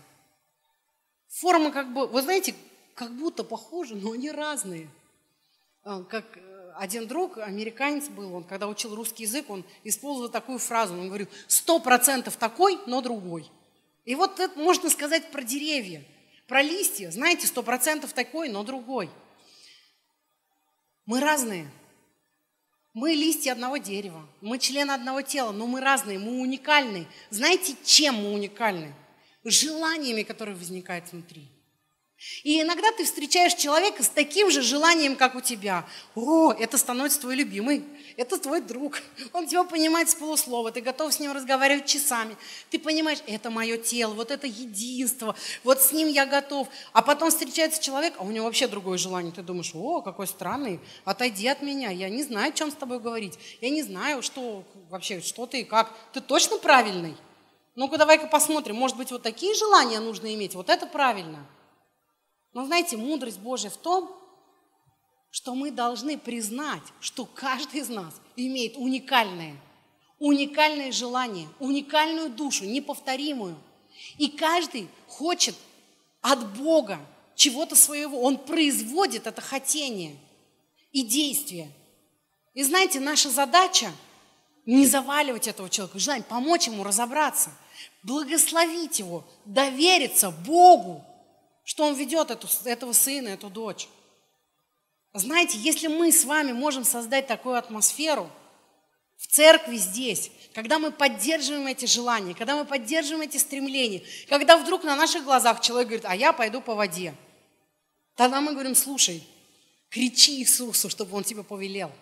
Формы 1.29 1.71
как 1.71 1.93
бы, 1.93 2.07
вы 2.07 2.23
знаете, 2.23 2.55
как 2.95 3.13
будто 3.13 3.45
похожи, 3.45 3.95
но 3.95 4.13
они 4.13 4.31
разные. 4.31 4.89
А, 5.85 6.03
как 6.03 6.25
э, 6.37 6.73
один 6.77 7.07
друг, 7.07 7.39
американец 7.39 8.09
был, 8.09 8.35
он 8.35 8.45
когда 8.45 8.69
учил 8.69 8.95
русский 8.95 9.25
язык, 9.25 9.49
он 9.51 9.65
использовал 9.85 10.29
такую 10.29 10.59
фразу, 10.59 10.95
он 10.95 11.09
говорил, 11.09 11.29
сто 11.47 11.79
процентов 11.79 12.37
такой, 12.37 12.79
но 12.87 13.01
другой. 13.01 13.51
И 14.05 14.15
вот 14.15 14.41
это 14.41 14.59
можно 14.59 14.91
сказать 14.91 15.31
про 15.31 15.43
деревья, 15.43 16.05
про 16.47 16.63
листья, 16.63 17.11
знаете, 17.11 17.47
сто 17.47 17.63
процентов 17.63 18.13
такой, 18.13 18.49
но 18.49 18.63
другой. 18.63 19.11
Мы 21.07 21.21
разные. 21.21 21.71
Мы 22.95 23.13
листья 23.13 23.53
одного 23.53 23.79
дерева, 23.79 24.29
мы 24.41 24.59
члены 24.59 24.91
одного 24.93 25.23
тела, 25.23 25.53
но 25.53 25.67
мы 25.67 25.81
разные, 25.81 26.19
мы 26.19 26.41
уникальны. 26.41 27.07
Знаете, 27.31 27.75
чем 27.85 28.17
мы 28.17 28.33
уникальны? 28.33 28.93
Желаниями, 29.45 30.23
которые 30.23 30.57
возникают 30.57 31.11
внутри. 31.11 31.49
И 32.43 32.61
иногда 32.61 32.91
ты 32.93 33.05
встречаешь 33.05 33.55
человека 33.55 34.03
с 34.03 34.09
таким 34.09 34.51
же 34.51 34.63
желанием, 34.63 35.17
как 35.17 35.35
у 35.35 35.41
тебя. 35.41 35.87
О, 36.15 36.53
это 36.53 36.79
становится 36.79 37.21
твой 37.21 37.37
любимый, 37.37 37.85
это 38.17 38.39
твой 38.39 38.61
друг. 38.61 39.01
Он 39.33 39.47
тебя 39.47 39.65
понимает 39.65 40.11
с 40.11 40.15
полуслова, 40.15 40.73
ты 40.73 40.81
готов 40.81 41.13
с 41.13 41.21
ним 41.21 41.33
разговаривать 41.33 41.87
часами. 41.87 42.37
Ты 42.71 42.79
понимаешь, 42.79 43.19
это 43.27 43.51
мое 43.51 43.77
тело, 43.77 44.15
вот 44.15 44.31
это 44.31 44.47
единство, 44.47 45.37
вот 45.65 45.81
с 45.83 45.93
ним 45.93 46.09
я 46.09 46.27
готов. 46.27 46.69
А 46.93 47.03
потом 47.03 47.31
встречается 47.31 47.83
человек, 47.83 48.15
а 48.19 48.25
у 48.25 48.31
него 48.31 48.47
вообще 48.47 48.67
другое 48.67 48.99
желание. 48.99 49.33
Ты 49.33 49.43
думаешь, 49.43 49.73
о, 49.75 50.01
какой 50.03 50.27
странный, 50.27 50.81
отойди 51.05 51.47
от 51.47 51.63
меня, 51.63 51.91
я 51.91 52.09
не 52.09 52.23
знаю, 52.23 52.51
о 52.51 52.53
чем 52.53 52.71
с 52.71 52.75
тобой 52.75 52.99
говорить. 53.01 53.39
Я 53.61 53.71
не 53.71 53.83
знаю, 53.83 54.23
что 54.23 54.65
вообще, 54.91 55.21
что 55.21 55.47
ты 55.47 55.61
и 55.61 55.65
как. 55.65 55.93
Ты 56.13 56.21
точно 56.21 56.59
правильный? 56.59 57.17
Ну-ка, 57.75 57.97
давай-ка 57.97 58.27
посмотрим, 58.27 58.77
может 58.77 58.97
быть, 58.97 59.11
вот 59.11 59.23
такие 59.23 59.55
желания 59.55 59.99
нужно 59.99 60.35
иметь, 60.35 60.55
вот 60.55 60.69
это 60.69 60.87
правильно. 60.87 61.47
Но 62.53 62.67
знаете, 62.67 62.97
мудрость 62.97 63.39
Божья 63.39 63.71
в 63.71 63.77
том, 63.77 64.11
что 65.31 65.55
мы 65.55 65.71
должны 65.71 66.19
признать, 66.19 66.83
что 67.01 67.25
каждый 67.25 67.81
из 67.81 67.89
нас 67.89 68.15
имеет 68.37 68.77
уникальное, 68.77 69.57
уникальное 70.19 70.93
желание, 70.93 71.49
уникальную 71.59 72.29
душу, 72.29 72.65
неповторимую. 72.65 73.57
И 74.19 74.29
каждый 74.29 74.89
хочет 75.09 75.57
от 76.21 76.57
Бога 76.59 77.01
чего-то 77.35 77.75
своего. 77.75 78.21
Он 78.21 78.37
производит 78.37 79.27
это 79.27 79.41
хотение 79.41 80.17
и 80.93 81.03
действие. 81.03 81.73
И 82.53 82.63
знаете, 82.63 83.01
наша 83.01 83.31
задача 83.31 83.91
не 84.67 84.87
заваливать 84.87 85.49
этого 85.49 85.71
человека, 85.71 85.99
желание 85.99 86.25
помочь 86.25 86.67
ему 86.67 86.85
разобраться, 86.85 87.51
благословить 88.03 88.99
его, 88.99 89.25
довериться 89.47 90.31
Богу, 90.31 91.05
что 91.65 91.85
Он 91.85 91.95
ведет 91.95 92.31
эту, 92.31 92.49
этого 92.65 92.93
сына, 92.93 93.29
эту 93.29 93.49
дочь. 93.49 93.89
Знаете, 95.15 95.59
если 95.59 95.89
мы 95.89 96.11
с 96.11 96.25
вами 96.25 96.53
можем 96.53 96.85
создать 96.85 97.27
такую 97.27 97.57
атмосферу 97.57 98.31
в 99.19 99.27
церкви 99.27 99.77
здесь, 99.77 100.33
когда 100.55 100.79
мы 100.79 100.91
поддерживаем 100.91 101.67
эти 101.67 101.85
желания, 101.85 102.35
когда 102.35 102.57
мы 102.57 102.65
поддерживаем 102.65 103.29
эти 103.29 103.37
стремления, 103.37 104.03
когда 104.29 104.57
вдруг 104.57 104.85
на 104.85 104.97
наших 104.97 105.25
глазах 105.25 105.61
человек 105.61 105.89
говорит, 105.89 106.07
а 106.07 106.17
я 106.17 106.33
пойду 106.33 106.61
по 106.61 106.75
воде, 106.75 107.15
тогда 108.17 108.41
мы 108.41 108.53
говорим, 108.53 108.75
слушай, 108.75 109.23
кричи 109.91 110.41
Иисусу, 110.41 110.89
чтобы 110.89 111.17
Он 111.17 111.25
тебе 111.25 111.43
повелел. 111.43 111.93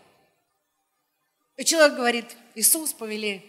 И 1.56 1.64
человек 1.64 1.94
говорит, 1.94 2.36
Иисус 2.54 2.92
повели. 2.92 3.44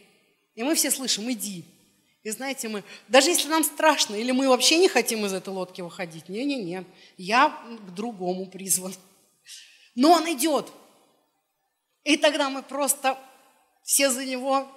И 0.56 0.64
мы 0.64 0.76
все 0.76 0.92
слышим, 0.92 1.32
иди. 1.32 1.64
И 2.24 2.30
знаете, 2.30 2.68
мы, 2.68 2.84
даже 3.08 3.30
если 3.30 3.48
нам 3.48 3.64
страшно, 3.64 4.16
или 4.16 4.32
мы 4.32 4.48
вообще 4.48 4.78
не 4.78 4.88
хотим 4.88 5.26
из 5.26 5.34
этой 5.34 5.50
лодки 5.50 5.82
выходить, 5.82 6.30
не-не-не, 6.30 6.86
я 7.18 7.50
к 7.50 7.94
другому 7.96 8.46
призван. 8.46 8.94
Но 9.96 10.12
он 10.12 10.32
идет. 10.32 10.72
И 12.04 12.18
тогда 12.18 12.50
мы 12.50 12.62
просто 12.62 13.18
все 13.84 14.12
за 14.12 14.24
него 14.24 14.68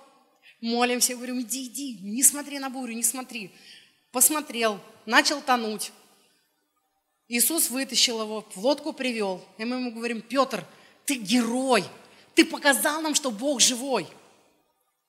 молимся, 0.60 1.14
говорим, 1.14 1.40
иди, 1.42 1.66
иди, 1.66 1.98
не 2.02 2.22
смотри 2.22 2.58
на 2.58 2.70
бурю, 2.70 2.94
не 2.94 3.02
смотри. 3.02 3.50
посмотрел, 4.10 4.80
начал 5.04 5.42
тонуть. 5.42 5.92
Иисус 7.28 7.68
вытащил 7.68 8.22
его, 8.22 8.46
в 8.54 8.58
лодку 8.58 8.92
привел. 8.92 9.44
И 9.58 9.64
мы 9.64 9.76
ему 9.76 9.90
говорим, 9.92 10.22
Петр, 10.22 10.64
ты 11.04 11.14
герой, 11.16 11.84
ты 12.34 12.44
показал 12.44 13.02
нам, 13.02 13.14
что 13.14 13.30
Бог 13.30 13.60
живой. 13.60 14.06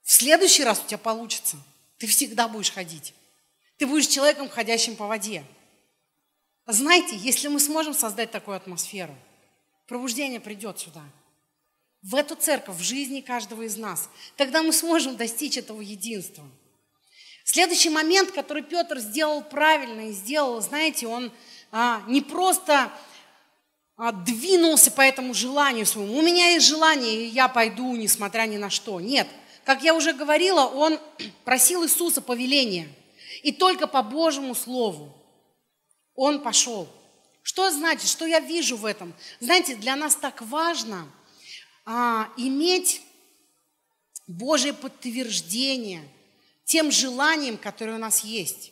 В 0.03 0.11
следующий 0.11 0.63
раз 0.63 0.81
у 0.83 0.87
тебя 0.87 0.97
получится. 0.97 1.57
Ты 1.97 2.07
всегда 2.07 2.47
будешь 2.47 2.71
ходить. 2.71 3.13
Ты 3.77 3.87
будешь 3.87 4.07
человеком, 4.07 4.49
ходящим 4.49 4.95
по 4.95 5.07
воде. 5.07 5.43
Знаете, 6.67 7.15
если 7.15 7.47
мы 7.47 7.59
сможем 7.59 7.93
создать 7.93 8.31
такую 8.31 8.57
атмосферу, 8.57 9.15
пробуждение 9.87 10.39
придет 10.39 10.79
сюда, 10.79 11.03
в 12.01 12.15
эту 12.15 12.35
церковь, 12.35 12.77
в 12.77 12.83
жизни 12.83 13.21
каждого 13.21 13.63
из 13.63 13.77
нас, 13.77 14.09
тогда 14.35 14.61
мы 14.61 14.73
сможем 14.73 15.15
достичь 15.15 15.57
этого 15.57 15.81
единства. 15.81 16.43
Следующий 17.43 17.89
момент, 17.89 18.31
который 18.31 18.63
Петр 18.63 18.99
сделал 18.99 19.43
правильно 19.43 20.09
и 20.09 20.11
сделал, 20.11 20.61
знаете, 20.61 21.07
он 21.07 21.31
а, 21.71 22.03
не 22.07 22.21
просто 22.21 22.91
а, 23.97 24.11
двинулся 24.11 24.91
по 24.91 25.01
этому 25.01 25.33
желанию 25.33 25.85
своему. 25.85 26.17
У 26.17 26.21
меня 26.21 26.51
есть 26.51 26.65
желание, 26.65 27.25
и 27.25 27.29
я 27.29 27.47
пойду, 27.47 27.95
несмотря 27.95 28.43
ни 28.43 28.57
на 28.57 28.69
что. 28.69 28.99
Нет. 28.99 29.27
Как 29.65 29.83
я 29.83 29.95
уже 29.95 30.13
говорила, 30.13 30.65
он 30.65 30.99
просил 31.43 31.83
Иисуса 31.83 32.21
повеления. 32.21 32.87
И 33.43 33.51
только 33.51 33.87
по 33.87 34.01
Божьему 34.01 34.55
Слову 34.55 35.11
он 36.15 36.41
пошел. 36.41 36.87
Что 37.41 37.69
значит, 37.69 38.09
что 38.09 38.25
я 38.25 38.39
вижу 38.39 38.77
в 38.77 38.85
этом? 38.85 39.13
Знаете, 39.39 39.75
для 39.75 39.95
нас 39.95 40.15
так 40.15 40.41
важно 40.41 41.07
а, 41.85 42.29
иметь 42.37 43.01
Божье 44.25 44.73
подтверждение 44.73 46.01
тем 46.63 46.91
желанием, 46.91 47.57
которое 47.57 47.97
у 47.97 47.99
нас 47.99 48.23
есть. 48.23 48.71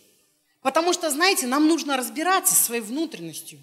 Потому 0.62 0.94
что, 0.94 1.12
знаете, 1.12 1.46
нам 1.46 1.68
нужно 1.68 1.98
разбираться 1.98 2.56
со 2.56 2.64
своей 2.64 2.82
внутренностью. 2.82 3.60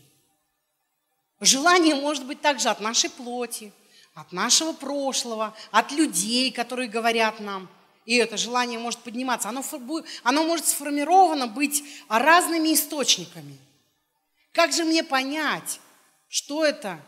Желание 1.41 1.95
может 1.95 2.27
быть 2.27 2.41
также 2.41 2.69
от 2.69 2.81
нашей 2.81 3.11
плоти, 3.11 3.73
от 4.21 4.33
нашего 4.33 4.73
прошлого, 4.73 5.55
от 5.71 5.93
людей, 5.93 6.53
которые 6.53 6.89
говорят 6.89 7.41
нам. 7.41 7.69
И 8.05 8.17
это 8.17 8.37
желание 8.37 8.79
может 8.79 9.01
подниматься. 9.01 9.49
Оно, 9.49 9.65
оно 10.23 10.45
может 10.45 10.67
сформировано 10.67 11.47
быть 11.47 11.83
разными 12.09 12.75
источниками. 12.75 13.59
Как 14.53 14.73
же 14.73 14.85
мне 14.85 15.05
понять, 15.05 15.81
что 16.29 16.65
это? 16.65 17.01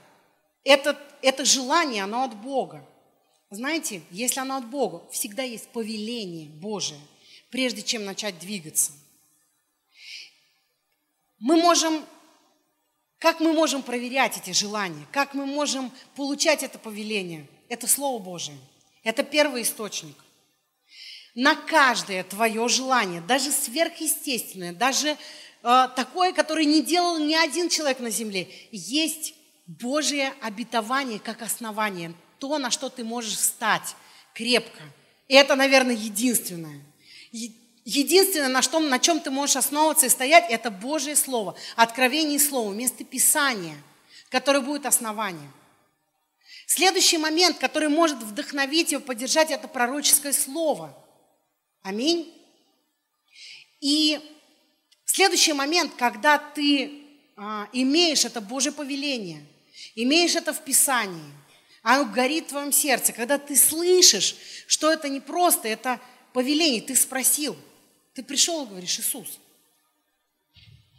Это, 0.64 0.98
это 1.22 1.44
желание, 1.44 2.04
оно 2.04 2.24
от 2.24 2.36
Бога. 2.36 2.86
Знаете, 3.50 4.02
если 4.10 4.40
оно 4.40 4.56
от 4.56 4.66
Бога, 4.66 5.02
всегда 5.10 5.42
есть 5.42 5.68
повеление 5.68 6.48
Божие, 6.48 7.00
прежде 7.50 7.82
чем 7.82 8.04
начать 8.04 8.38
двигаться. 8.38 8.92
Мы 11.38 11.56
можем, 11.56 12.06
как 13.22 13.38
мы 13.38 13.52
можем 13.52 13.84
проверять 13.84 14.36
эти 14.36 14.50
желания? 14.50 15.06
Как 15.12 15.32
мы 15.32 15.46
можем 15.46 15.92
получать 16.16 16.64
это 16.64 16.76
повеление? 16.76 17.46
Это 17.68 17.86
Слово 17.86 18.20
Божие. 18.20 18.58
Это 19.04 19.22
первый 19.22 19.62
источник. 19.62 20.16
На 21.36 21.54
каждое 21.54 22.24
твое 22.24 22.66
желание, 22.66 23.20
даже 23.20 23.52
сверхъестественное, 23.52 24.72
даже 24.72 25.10
э, 25.10 25.88
такое, 25.94 26.32
которое 26.32 26.64
не 26.64 26.82
делал 26.82 27.20
ни 27.20 27.34
один 27.34 27.68
человек 27.68 28.00
на 28.00 28.10
земле, 28.10 28.48
есть 28.72 29.34
Божье 29.68 30.34
обетование 30.40 31.20
как 31.20 31.42
основание, 31.42 32.14
то, 32.40 32.58
на 32.58 32.72
что 32.72 32.88
ты 32.88 33.04
можешь 33.04 33.36
встать 33.36 33.94
крепко. 34.34 34.82
И 35.28 35.34
это, 35.34 35.54
наверное, 35.54 35.94
единственное. 35.94 36.82
Единственное, 37.84 38.48
на, 38.48 38.62
что, 38.62 38.78
на 38.78 39.00
чем 39.00 39.18
ты 39.20 39.30
можешь 39.30 39.56
основываться 39.56 40.06
и 40.06 40.10
стоять, 40.10 40.46
это 40.48 40.70
Божье 40.70 41.16
Слово, 41.16 41.56
откровение 41.74 42.38
Слова, 42.38 42.72
место 42.72 43.02
Писания, 43.02 43.76
которое 44.28 44.60
будет 44.60 44.86
основанием. 44.86 45.52
Следующий 46.66 47.18
момент, 47.18 47.58
который 47.58 47.88
может 47.88 48.18
вдохновить 48.18 48.92
его, 48.92 49.02
поддержать, 49.02 49.50
это 49.50 49.66
пророческое 49.66 50.32
слово. 50.32 50.96
Аминь. 51.82 52.32
И 53.80 54.20
следующий 55.04 55.52
момент, 55.52 55.92
когда 55.98 56.38
ты 56.38 57.02
а, 57.36 57.68
имеешь 57.72 58.24
это 58.24 58.40
Божье 58.40 58.70
повеление, 58.70 59.44
имеешь 59.96 60.36
это 60.36 60.54
в 60.54 60.62
Писании, 60.62 61.32
оно 61.82 62.04
горит 62.04 62.46
в 62.46 62.50
твоем 62.50 62.70
сердце, 62.70 63.12
когда 63.12 63.38
ты 63.38 63.56
слышишь, 63.56 64.36
что 64.68 64.90
это 64.90 65.08
не 65.08 65.18
просто, 65.18 65.66
это 65.66 66.00
повеление, 66.32 66.80
ты 66.80 66.94
спросил– 66.94 67.56
ты 68.14 68.22
пришел 68.22 68.64
и 68.64 68.68
говоришь, 68.68 68.98
Иисус, 68.98 69.38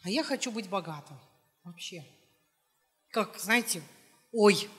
а 0.04 0.10
я 0.10 0.24
хочу 0.24 0.52
быть 0.52 0.70
богатым. 0.70 1.18
Вообще. 1.64 2.04
Как, 3.10 3.38
знаете, 3.40 3.82
ой, 4.32 4.70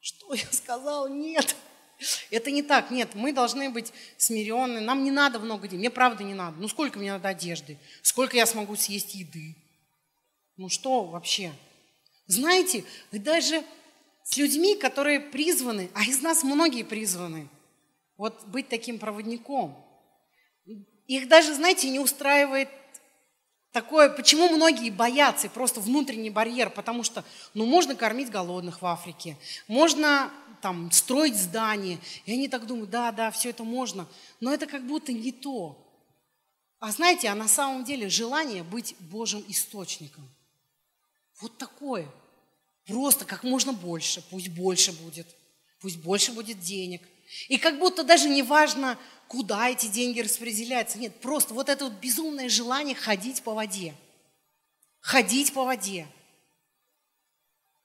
что 0.00 0.34
я 0.34 0.46
сказал? 0.52 1.08
Нет. 1.08 1.56
Это 2.30 2.50
не 2.50 2.62
так. 2.62 2.90
Нет, 2.90 3.14
мы 3.14 3.32
должны 3.32 3.70
быть 3.70 3.92
смиренны. 4.18 4.80
Нам 4.80 5.04
не 5.04 5.10
надо 5.10 5.38
много 5.38 5.68
денег. 5.68 5.80
Мне 5.80 5.90
правда 5.90 6.24
не 6.24 6.34
надо. 6.34 6.58
Ну 6.58 6.68
сколько 6.68 6.98
мне 6.98 7.12
надо 7.12 7.28
одежды? 7.28 7.78
Сколько 8.02 8.36
я 8.36 8.44
смогу 8.46 8.76
съесть 8.76 9.14
еды? 9.14 9.56
Ну 10.56 10.68
что 10.68 11.04
вообще? 11.04 11.52
Знаете, 12.26 12.84
даже 13.12 13.64
с 14.24 14.36
людьми, 14.36 14.76
которые 14.76 15.20
призваны, 15.20 15.90
а 15.94 16.02
из 16.02 16.20
нас 16.20 16.42
многие 16.42 16.82
призваны, 16.82 17.48
вот 18.16 18.44
быть 18.46 18.68
таким 18.68 18.98
проводником. 18.98 19.76
Их 21.06 21.28
даже, 21.28 21.54
знаете, 21.54 21.90
не 21.90 21.98
устраивает 21.98 22.68
такое, 23.72 24.08
почему 24.08 24.48
многие 24.48 24.90
боятся, 24.90 25.50
просто 25.50 25.80
внутренний 25.80 26.30
барьер, 26.30 26.70
потому 26.70 27.02
что, 27.02 27.24
ну, 27.52 27.66
можно 27.66 27.94
кормить 27.94 28.30
голодных 28.30 28.80
в 28.80 28.86
Африке, 28.86 29.36
можно 29.66 30.30
там 30.62 30.90
строить 30.92 31.36
здания, 31.36 31.98
и 32.24 32.32
они 32.32 32.48
так 32.48 32.66
думают, 32.66 32.88
да, 32.88 33.12
да, 33.12 33.30
все 33.30 33.50
это 33.50 33.64
можно, 33.64 34.06
но 34.40 34.54
это 34.54 34.66
как 34.66 34.86
будто 34.86 35.12
не 35.12 35.32
то. 35.32 35.76
А 36.78 36.90
знаете, 36.90 37.28
а 37.28 37.34
на 37.34 37.48
самом 37.48 37.84
деле 37.84 38.08
желание 38.08 38.62
быть 38.62 38.94
Божьим 38.98 39.44
источником. 39.48 40.28
Вот 41.40 41.58
такое. 41.58 42.08
Просто 42.86 43.24
как 43.24 43.42
можно 43.42 43.72
больше, 43.72 44.22
пусть 44.30 44.48
больше 44.48 44.92
будет, 44.92 45.26
пусть 45.80 45.96
больше 45.98 46.32
будет 46.32 46.60
денег. 46.60 47.02
И 47.48 47.58
как 47.58 47.78
будто 47.78 48.04
даже 48.04 48.28
не 48.28 48.42
важно, 48.42 48.98
куда 49.28 49.68
эти 49.70 49.86
деньги 49.86 50.20
распределяются. 50.20 50.98
Нет, 50.98 51.20
просто 51.20 51.54
вот 51.54 51.68
это 51.68 51.84
вот 51.84 51.94
безумное 51.94 52.48
желание 52.48 52.94
ходить 52.94 53.42
по 53.42 53.54
воде. 53.54 53.94
Ходить 55.00 55.52
по 55.52 55.64
воде. 55.64 56.06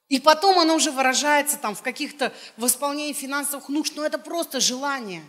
И 0.07 0.19
потом 0.19 0.57
оно 0.59 0.75
уже 0.75 0.91
выражается 0.91 1.57
там 1.57 1.75
в 1.75 1.81
каких-то 1.81 2.33
восполнении 2.57 3.13
финансовых 3.13 3.69
нужд, 3.69 3.93
но 3.95 4.05
это 4.05 4.17
просто 4.17 4.59
желание. 4.59 5.23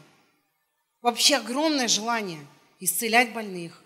Вообще 1.03 1.37
огромное 1.37 1.89
желание 1.89 2.47
исцелять 2.79 3.33
больных, 3.33 3.83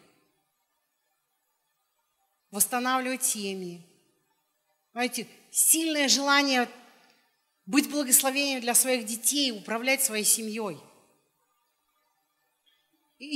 восстанавливать 2.51 3.25
семьи. 3.25 3.81
Знаете, 4.93 5.27
сильное 5.51 6.09
желание 6.09 6.69
быть 7.67 7.91
благословением 7.91 8.61
для 8.61 8.75
своих 8.75 9.05
детей, 9.05 9.51
управлять 9.51 10.03
своей 10.03 10.25
семьей– 10.25 10.79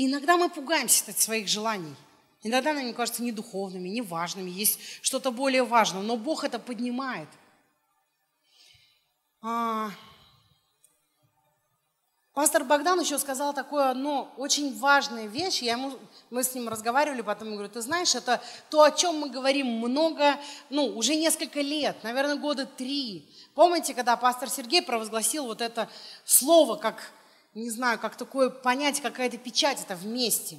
иногда 0.07 0.36
мы 0.36 0.49
пугаемся 0.49 1.11
от 1.11 1.18
своих 1.18 1.49
желаний. 1.49 1.95
Иногда 2.43 2.72
нам 2.72 2.95
кажется 2.95 3.22
не 3.22 3.32
духовными, 3.32 3.89
не 3.89 4.01
важными, 4.01 4.51
есть 4.51 4.78
что-то 5.03 5.32
более 5.32 5.64
важное, 5.64 6.03
но 6.03 6.16
Бог 6.16 6.45
это 6.45 6.59
поднимает. 6.59 7.28
А... 9.43 9.91
Пастор 12.39 12.62
Богдан 12.62 13.01
еще 13.01 13.18
сказал 13.18 13.53
такое 13.53 13.91
одно 13.91 14.32
очень 14.36 14.78
важная 14.78 15.26
вещь. 15.26 15.61
Я 15.61 15.72
ему, 15.72 15.99
мы 16.30 16.45
с 16.45 16.55
ним 16.55 16.68
разговаривали, 16.68 17.20
потом 17.20 17.51
говорю, 17.51 17.68
ты 17.68 17.80
знаешь, 17.80 18.14
это 18.14 18.41
то, 18.70 18.82
о 18.82 18.93
чем 18.93 19.16
мы 19.16 19.28
говорим 19.28 19.66
много, 19.66 20.39
ну, 20.70 20.86
уже 20.86 21.16
несколько 21.16 21.61
лет, 21.61 21.97
наверное, 22.05 22.36
года 22.36 22.64
три. 22.64 23.28
Помните, 23.57 23.93
когда 23.93 24.16
пастор 24.16 24.49
Сергей 24.49 24.82
провозгласил 24.82 25.47
вот 25.47 25.61
это 25.61 25.89
слово, 26.24 26.76
как 26.76 27.11
не 27.59 27.71
знаю, 27.71 27.99
как 27.99 28.17
такое 28.17 28.51
понять, 28.51 29.01
какая-то 29.01 29.37
печать 29.39 29.83
это 29.83 29.97
вместе. 29.97 30.59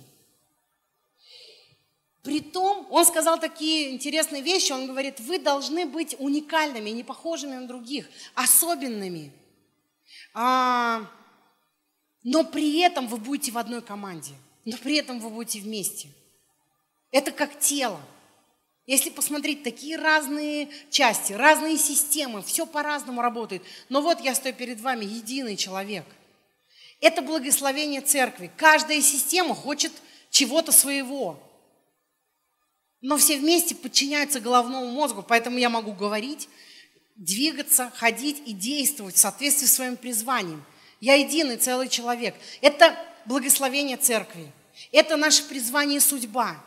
Притом, 2.22 2.86
он 2.92 3.06
сказал 3.06 3.40
такие 3.40 3.92
интересные 3.92 4.42
вещи, 4.42 4.74
он 4.74 4.88
говорит, 4.88 5.20
вы 5.22 5.40
должны 5.40 5.86
быть 5.86 6.16
уникальными, 6.20 6.90
не 6.90 7.04
похожими 7.04 7.56
на 7.56 7.68
других, 7.68 8.10
особенными. 8.36 9.32
А, 10.34 11.10
но 12.24 12.44
при 12.44 12.80
этом 12.80 13.08
вы 13.08 13.18
будете 13.18 13.52
в 13.52 13.58
одной 13.58 13.82
команде, 13.82 14.34
но 14.66 14.78
при 14.78 14.98
этом 14.98 15.20
вы 15.20 15.30
будете 15.30 15.62
вместе. 15.62 16.10
Это 17.12 17.32
как 17.32 17.58
тело. 17.60 18.00
Если 18.86 19.10
посмотреть, 19.10 19.64
такие 19.64 19.98
разные 19.98 20.68
части, 20.90 21.32
разные 21.32 21.78
системы, 21.78 22.42
все 22.42 22.66
по-разному 22.66 23.22
работает. 23.22 23.64
Но 23.88 24.02
вот 24.02 24.20
я 24.20 24.36
стою 24.36 24.54
перед 24.56 24.82
вами, 24.82 25.06
единый 25.06 25.56
человек. 25.56 26.06
Это 27.00 27.22
благословение 27.22 28.02
церкви. 28.02 28.52
Каждая 28.58 29.02
система 29.02 29.56
хочет 29.56 29.92
чего-то 30.30 30.72
своего. 30.72 31.42
Но 33.02 33.18
все 33.18 33.38
вместе 33.38 33.76
подчиняются 33.76 34.42
головному 34.42 34.88
мозгу, 34.88 35.24
поэтому 35.24 35.58
я 35.58 35.70
могу 35.70 35.94
говорить, 35.94 36.50
двигаться, 37.16 37.92
ходить 37.96 38.42
и 38.46 38.54
действовать 38.54 39.16
в 39.16 39.20
соответствии 39.20 39.68
с 39.68 39.74
своим 39.74 39.96
призванием. 39.96 40.64
Я 41.00 41.16
единый 41.16 41.58
целый 41.58 41.88
человек. 41.88 42.36
Это 42.62 42.98
благословение 43.26 43.96
церкви. 43.96 44.52
Это 44.92 45.16
наше 45.16 45.44
призвание 45.44 45.98
и 45.98 46.02
судьба. 46.02 46.62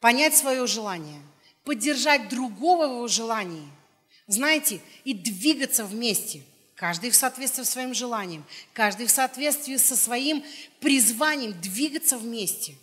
Понять 0.00 0.36
свое 0.36 0.66
желание, 0.66 1.20
поддержать 1.64 2.28
другого 2.28 2.86
в 2.86 2.92
его 2.92 3.08
желании, 3.08 3.66
знаете, 4.26 4.80
и 5.04 5.14
двигаться 5.14 5.84
вместе. 5.84 6.42
Каждый 6.76 7.08
в 7.10 7.16
соответствии 7.16 7.64
с 7.64 7.70
своим 7.70 7.94
желанием, 7.94 8.44
каждый 8.74 9.06
в 9.06 9.10
соответствии 9.10 9.76
со 9.76 9.96
своим 9.96 10.44
призванием 10.78 11.58
двигаться 11.58 12.18
вместе. 12.18 12.76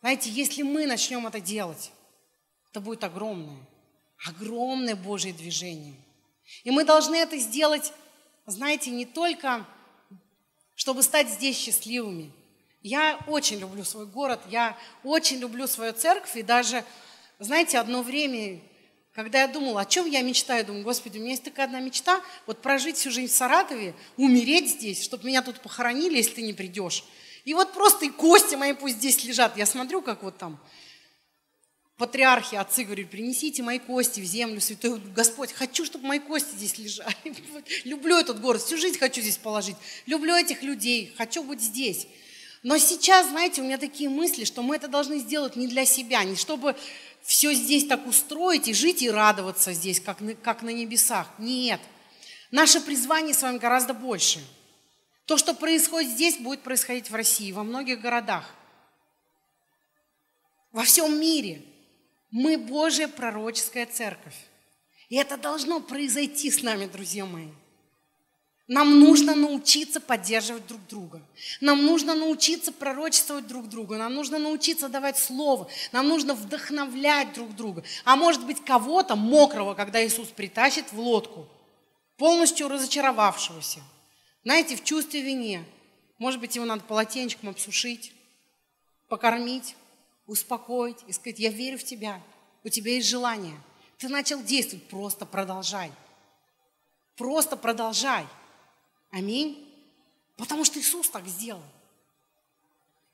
Знаете, 0.00 0.30
если 0.30 0.62
мы 0.62 0.86
начнем 0.86 1.26
это 1.26 1.38
делать, 1.38 1.92
это 2.70 2.80
будет 2.80 3.04
огромное, 3.04 3.58
огромное 4.26 4.96
Божье 4.96 5.34
движение. 5.34 5.94
И 6.64 6.70
мы 6.70 6.84
должны 6.84 7.16
это 7.16 7.36
сделать, 7.36 7.92
знаете, 8.46 8.90
не 8.90 9.04
только, 9.04 9.66
чтобы 10.74 11.02
стать 11.02 11.28
здесь 11.28 11.58
счастливыми. 11.58 12.32
Я 12.80 13.18
очень 13.26 13.58
люблю 13.58 13.84
свой 13.84 14.06
город, 14.06 14.40
я 14.48 14.78
очень 15.04 15.38
люблю 15.38 15.66
свою 15.66 15.92
церковь, 15.92 16.36
и 16.36 16.42
даже, 16.42 16.84
знаете, 17.38 17.78
одно 17.78 18.02
время 18.02 18.62
когда 19.16 19.40
я 19.40 19.48
думала, 19.48 19.80
о 19.80 19.84
чем 19.86 20.04
я 20.04 20.20
мечтаю, 20.20 20.62
думаю, 20.66 20.84
Господи, 20.84 21.16
у 21.16 21.22
меня 21.22 21.30
есть 21.30 21.42
такая 21.42 21.64
одна 21.64 21.80
мечта, 21.80 22.20
вот 22.44 22.60
прожить 22.60 22.98
всю 22.98 23.10
жизнь 23.10 23.32
в 23.32 23.34
Саратове, 23.34 23.94
умереть 24.18 24.68
здесь, 24.72 25.02
чтобы 25.02 25.26
меня 25.26 25.40
тут 25.40 25.58
похоронили, 25.62 26.18
если 26.18 26.34
ты 26.34 26.42
не 26.42 26.52
придешь. 26.52 27.02
И 27.46 27.54
вот 27.54 27.72
просто 27.72 28.04
и 28.04 28.10
кости 28.10 28.56
мои 28.56 28.74
пусть 28.74 28.96
здесь 28.96 29.24
лежат. 29.24 29.56
Я 29.56 29.64
смотрю, 29.64 30.02
как 30.02 30.22
вот 30.22 30.36
там 30.36 30.60
патриархи, 31.96 32.56
отцы 32.56 32.84
говорят, 32.84 33.08
принесите 33.08 33.62
мои 33.62 33.78
кости 33.78 34.20
в 34.20 34.24
землю, 34.24 34.60
святой 34.60 35.00
Господь, 35.14 35.50
хочу, 35.50 35.86
чтобы 35.86 36.08
мои 36.08 36.18
кости 36.18 36.54
здесь 36.54 36.76
лежали. 36.76 37.16
Люблю 37.84 38.18
этот 38.18 38.42
город, 38.42 38.60
всю 38.60 38.76
жизнь 38.76 38.98
хочу 38.98 39.22
здесь 39.22 39.38
положить. 39.38 39.76
Люблю 40.04 40.34
этих 40.34 40.62
людей, 40.62 41.14
хочу 41.16 41.42
быть 41.42 41.62
здесь. 41.62 42.06
Но 42.62 42.78
сейчас, 42.78 43.28
знаете, 43.28 43.62
у 43.62 43.64
меня 43.64 43.78
такие 43.78 44.10
мысли, 44.10 44.44
что 44.44 44.60
мы 44.60 44.76
это 44.76 44.88
должны 44.88 45.20
сделать 45.20 45.56
не 45.56 45.68
для 45.68 45.86
себя, 45.86 46.24
не 46.24 46.34
чтобы 46.34 46.76
все 47.26 47.52
здесь 47.54 47.84
так 47.88 48.06
устроить 48.06 48.68
и 48.68 48.72
жить 48.72 49.02
и 49.02 49.10
радоваться 49.10 49.72
здесь, 49.72 50.00
как 50.00 50.20
на, 50.20 50.34
как 50.34 50.62
на 50.62 50.70
небесах. 50.70 51.28
Нет. 51.38 51.80
Наше 52.52 52.80
призвание 52.80 53.34
с 53.34 53.42
вами 53.42 53.58
гораздо 53.58 53.94
больше. 53.94 54.40
То, 55.24 55.36
что 55.36 55.52
происходит 55.52 56.12
здесь, 56.12 56.38
будет 56.38 56.62
происходить 56.62 57.10
в 57.10 57.14
России, 57.16 57.50
во 57.50 57.64
многих 57.64 58.00
городах. 58.00 58.54
Во 60.70 60.84
всем 60.84 61.18
мире. 61.18 61.64
Мы 62.30 62.56
Божья 62.58 63.08
пророческая 63.08 63.86
церковь. 63.86 64.36
И 65.08 65.16
это 65.16 65.36
должно 65.36 65.80
произойти 65.80 66.52
с 66.52 66.62
нами, 66.62 66.86
друзья 66.86 67.26
мои. 67.26 67.48
Нам 68.68 68.98
нужно 68.98 69.36
научиться 69.36 70.00
поддерживать 70.00 70.66
друг 70.66 70.84
друга. 70.88 71.22
Нам 71.60 71.86
нужно 71.86 72.16
научиться 72.16 72.72
пророчествовать 72.72 73.46
друг 73.46 73.68
друга. 73.68 73.96
Нам 73.96 74.14
нужно 74.14 74.38
научиться 74.38 74.88
давать 74.88 75.18
слово. 75.18 75.68
Нам 75.92 76.08
нужно 76.08 76.34
вдохновлять 76.34 77.32
друг 77.32 77.54
друга. 77.54 77.84
А 78.04 78.16
может 78.16 78.44
быть 78.44 78.64
кого-то 78.64 79.14
мокрого, 79.14 79.74
когда 79.74 80.04
Иисус 80.04 80.28
притащит 80.28 80.92
в 80.92 80.98
лодку, 80.98 81.46
полностью 82.16 82.68
разочаровавшегося. 82.68 83.80
Знаете, 84.42 84.74
в 84.74 84.82
чувстве 84.82 85.22
вине. 85.22 85.64
Может 86.18 86.40
быть, 86.40 86.56
его 86.56 86.64
надо 86.64 86.82
полотенчиком 86.82 87.50
обсушить, 87.50 88.12
покормить, 89.08 89.76
успокоить 90.26 90.98
и 91.06 91.12
сказать, 91.12 91.38
я 91.38 91.50
верю 91.50 91.78
в 91.78 91.84
тебя, 91.84 92.20
у 92.64 92.68
тебя 92.68 92.92
есть 92.92 93.08
желание. 93.08 93.56
Ты 93.98 94.08
начал 94.08 94.42
действовать, 94.42 94.88
просто 94.88 95.24
продолжай. 95.24 95.92
Просто 97.16 97.56
продолжай. 97.56 98.26
Аминь. 99.10 99.62
Потому 100.36 100.64
что 100.64 100.78
Иисус 100.78 101.08
так 101.08 101.26
сделал. 101.26 101.62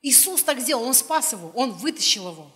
Иисус 0.03 0.43
так 0.43 0.61
сделал, 0.61 0.82
Он 0.82 0.95
спас 0.95 1.32
его, 1.32 1.51
Он 1.55 1.72
вытащил 1.72 2.30
его. 2.30 2.51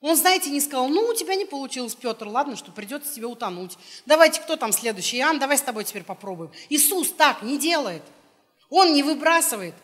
Он, 0.00 0.16
знаете, 0.16 0.50
не 0.50 0.60
сказал, 0.60 0.88
ну, 0.88 1.02
у 1.08 1.14
тебя 1.14 1.34
не 1.34 1.44
получилось, 1.44 1.96
Петр, 1.96 2.28
ладно, 2.28 2.54
что 2.54 2.70
придется 2.70 3.12
тебе 3.12 3.26
утонуть. 3.26 3.76
Давайте, 4.06 4.40
кто 4.40 4.56
там 4.56 4.70
следующий? 4.70 5.18
Иоанн, 5.18 5.40
давай 5.40 5.58
с 5.58 5.62
тобой 5.62 5.82
теперь 5.82 6.04
попробуем. 6.04 6.52
Иисус 6.68 7.10
так 7.10 7.42
не 7.42 7.58
делает. 7.58 8.02
Он 8.70 8.92
не 8.92 9.02
выбрасывает. 9.02 9.74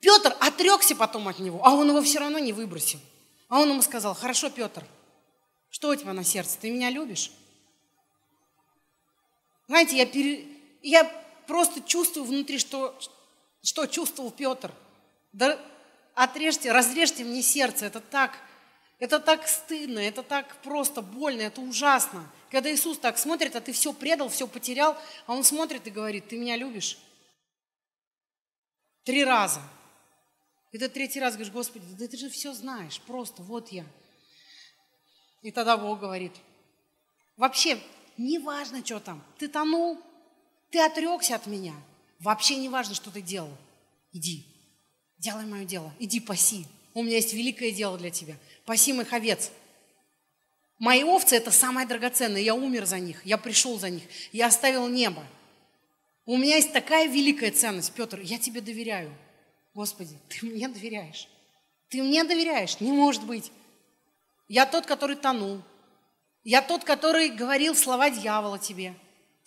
Петр 0.00 0.34
отрекся 0.40 0.96
потом 0.96 1.28
от 1.28 1.38
него, 1.38 1.60
а 1.62 1.74
он 1.74 1.88
его 1.88 2.00
все 2.00 2.20
равно 2.20 2.38
не 2.38 2.54
выбросил. 2.54 2.98
А 3.48 3.60
он 3.60 3.68
ему 3.68 3.82
сказал, 3.82 4.14
хорошо, 4.14 4.48
Петр, 4.48 4.86
что 5.68 5.90
у 5.90 5.96
тебя 5.96 6.14
на 6.14 6.24
сердце? 6.24 6.56
Ты 6.58 6.70
меня 6.70 6.88
любишь? 6.88 7.30
Знаете, 9.68 9.98
я, 9.98 10.06
пере... 10.06 10.46
я 10.82 11.04
просто 11.50 11.80
чувствую 11.80 12.26
внутри, 12.26 12.58
что, 12.58 12.96
что 13.60 13.86
чувствовал 13.86 14.30
Петр. 14.30 14.72
Да 15.32 15.60
отрежьте, 16.14 16.70
разрежьте 16.70 17.24
мне 17.24 17.42
сердце, 17.42 17.86
это 17.86 18.00
так, 18.00 18.38
это 19.00 19.18
так 19.18 19.48
стыдно, 19.48 19.98
это 19.98 20.22
так 20.22 20.62
просто 20.62 21.02
больно, 21.02 21.40
это 21.40 21.60
ужасно. 21.60 22.30
Когда 22.52 22.72
Иисус 22.72 22.98
так 22.98 23.18
смотрит, 23.18 23.56
а 23.56 23.60
ты 23.60 23.72
все 23.72 23.92
предал, 23.92 24.28
все 24.28 24.46
потерял, 24.46 24.96
а 25.26 25.34
Он 25.34 25.42
смотрит 25.42 25.88
и 25.88 25.90
говорит, 25.90 26.28
ты 26.28 26.38
меня 26.38 26.56
любишь? 26.56 26.98
Три 29.02 29.24
раза. 29.24 29.60
И 30.70 30.78
ты 30.78 30.88
третий 30.88 31.18
раз 31.18 31.34
говоришь, 31.34 31.52
Господи, 31.52 31.84
да 31.98 32.06
ты 32.06 32.16
же 32.16 32.30
все 32.30 32.52
знаешь, 32.52 33.00
просто 33.00 33.42
вот 33.42 33.72
я. 33.72 33.84
И 35.42 35.50
тогда 35.50 35.76
Бог 35.76 35.98
говорит, 35.98 36.32
вообще, 37.36 37.80
не 38.16 38.38
важно, 38.38 38.84
что 38.86 39.00
там, 39.00 39.24
ты 39.36 39.48
тонул, 39.48 40.00
ты 40.70 40.80
отрекся 40.80 41.34
от 41.34 41.46
меня. 41.46 41.74
Вообще 42.18 42.56
не 42.56 42.68
важно, 42.68 42.94
что 42.94 43.10
ты 43.10 43.20
делал. 43.20 43.56
Иди, 44.12 44.46
делай 45.18 45.46
мое 45.46 45.64
дело. 45.64 45.92
Иди 45.98 46.20
паси. 46.20 46.66
У 46.94 47.02
меня 47.02 47.16
есть 47.16 47.32
великое 47.32 47.70
дело 47.70 47.98
для 47.98 48.10
тебя. 48.10 48.36
Паси 48.64 48.92
моих 48.92 49.12
овец. 49.12 49.50
Мои 50.78 51.04
овцы– 51.04 51.36
это 51.36 51.50
самое 51.50 51.86
драгоценное. 51.86 52.40
Я 52.40 52.54
умер 52.54 52.86
за 52.86 52.98
них, 52.98 53.24
я 53.26 53.36
пришел 53.36 53.78
за 53.78 53.90
них, 53.90 54.02
я 54.32 54.46
оставил 54.46 54.88
небо. 54.88 55.22
У 56.24 56.36
меня 56.36 56.56
есть 56.56 56.72
такая 56.72 57.06
великая 57.06 57.50
ценность, 57.50 57.92
Петр, 57.92 58.20
я 58.20 58.38
тебе 58.38 58.60
доверяю. 58.60 59.14
Господи, 59.74 60.16
ты 60.28 60.46
мне 60.46 60.68
доверяешь. 60.68 61.28
Ты 61.88 62.02
мне 62.02 62.24
доверяешь, 62.24 62.80
не 62.80 62.92
может 62.92 63.24
быть. 63.24 63.52
Я 64.48 64.64
тот, 64.64 64.86
который 64.86 65.16
тонул. 65.16 65.60
Я 66.44 66.62
тот, 66.62 66.84
который 66.84 67.28
говорил 67.28 67.74
слова 67.74 68.08
дьявола 68.08 68.58
тебе 68.58 68.94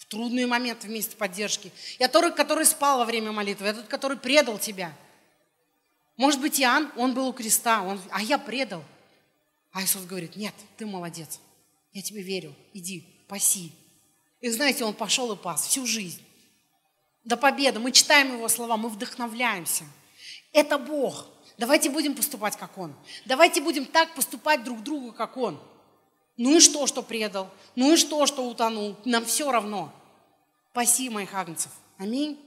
в 0.04 0.10
трудные 0.10 0.46
моменты 0.46 0.88
вместе 0.88 1.16
поддержки. 1.16 1.72
Я 1.98 2.10
тот, 2.10 2.36
который 2.36 2.66
спал 2.66 3.00
во 3.00 3.06
время 3.06 3.32
молитвы. 3.32 3.68
Я 3.68 3.74
тот, 3.74 3.88
который 3.88 4.18
предал 4.18 4.60
тебя. 4.60 4.94
Может 6.18 6.42
быть, 6.42 6.60
Иоанн, 6.60 6.92
он 6.98 7.14
был 7.14 7.30
у 7.30 7.34
креста, 7.34 7.82
он, 7.82 8.00
а 8.12 8.22
я 8.22 8.38
предал. 8.38 8.84
А 9.72 9.82
Иисус 9.82 10.04
говорит, 10.04 10.36
нет, 10.36 10.54
ты 10.78 10.86
молодец, 10.86 11.40
я 11.94 12.02
тебе 12.04 12.22
верю, 12.22 12.54
иди, 12.74 13.02
паси. 13.28 13.72
И 14.40 14.50
знаете, 14.50 14.84
он 14.84 14.94
пошел 14.94 15.32
и 15.32 15.36
пас 15.36 15.66
всю 15.66 15.88
жизнь. 15.88 16.22
До 17.24 17.38
победы. 17.38 17.80
Мы 17.80 17.92
читаем 17.92 18.34
его 18.34 18.50
слова, 18.50 18.76
мы 18.76 18.90
вдохновляемся. 18.90 19.86
Это 20.52 20.78
Бог. 20.78 21.28
Давайте 21.58 21.90
будем 21.90 22.14
поступать, 22.14 22.58
как 22.58 22.78
Он. 22.78 22.94
Давайте 23.26 23.62
будем 23.62 23.86
так 23.86 24.14
поступать 24.16 24.64
друг 24.64 24.84
другу, 24.84 25.14
как 25.14 25.38
Он. 25.38 25.60
Ну 26.38 26.58
и 26.58 26.60
что, 26.60 26.88
что 26.88 27.04
предал? 27.04 27.50
Ну 27.76 27.94
и 27.94 27.98
что, 27.98 28.26
что 28.26 28.48
утонул? 28.48 28.96
Нам 29.06 29.26
все 29.26 29.52
равно. 29.52 29.92
Паси 30.74 31.10
моих 31.10 31.34
агнцев. 31.34 31.72
Аминь. 31.98 32.40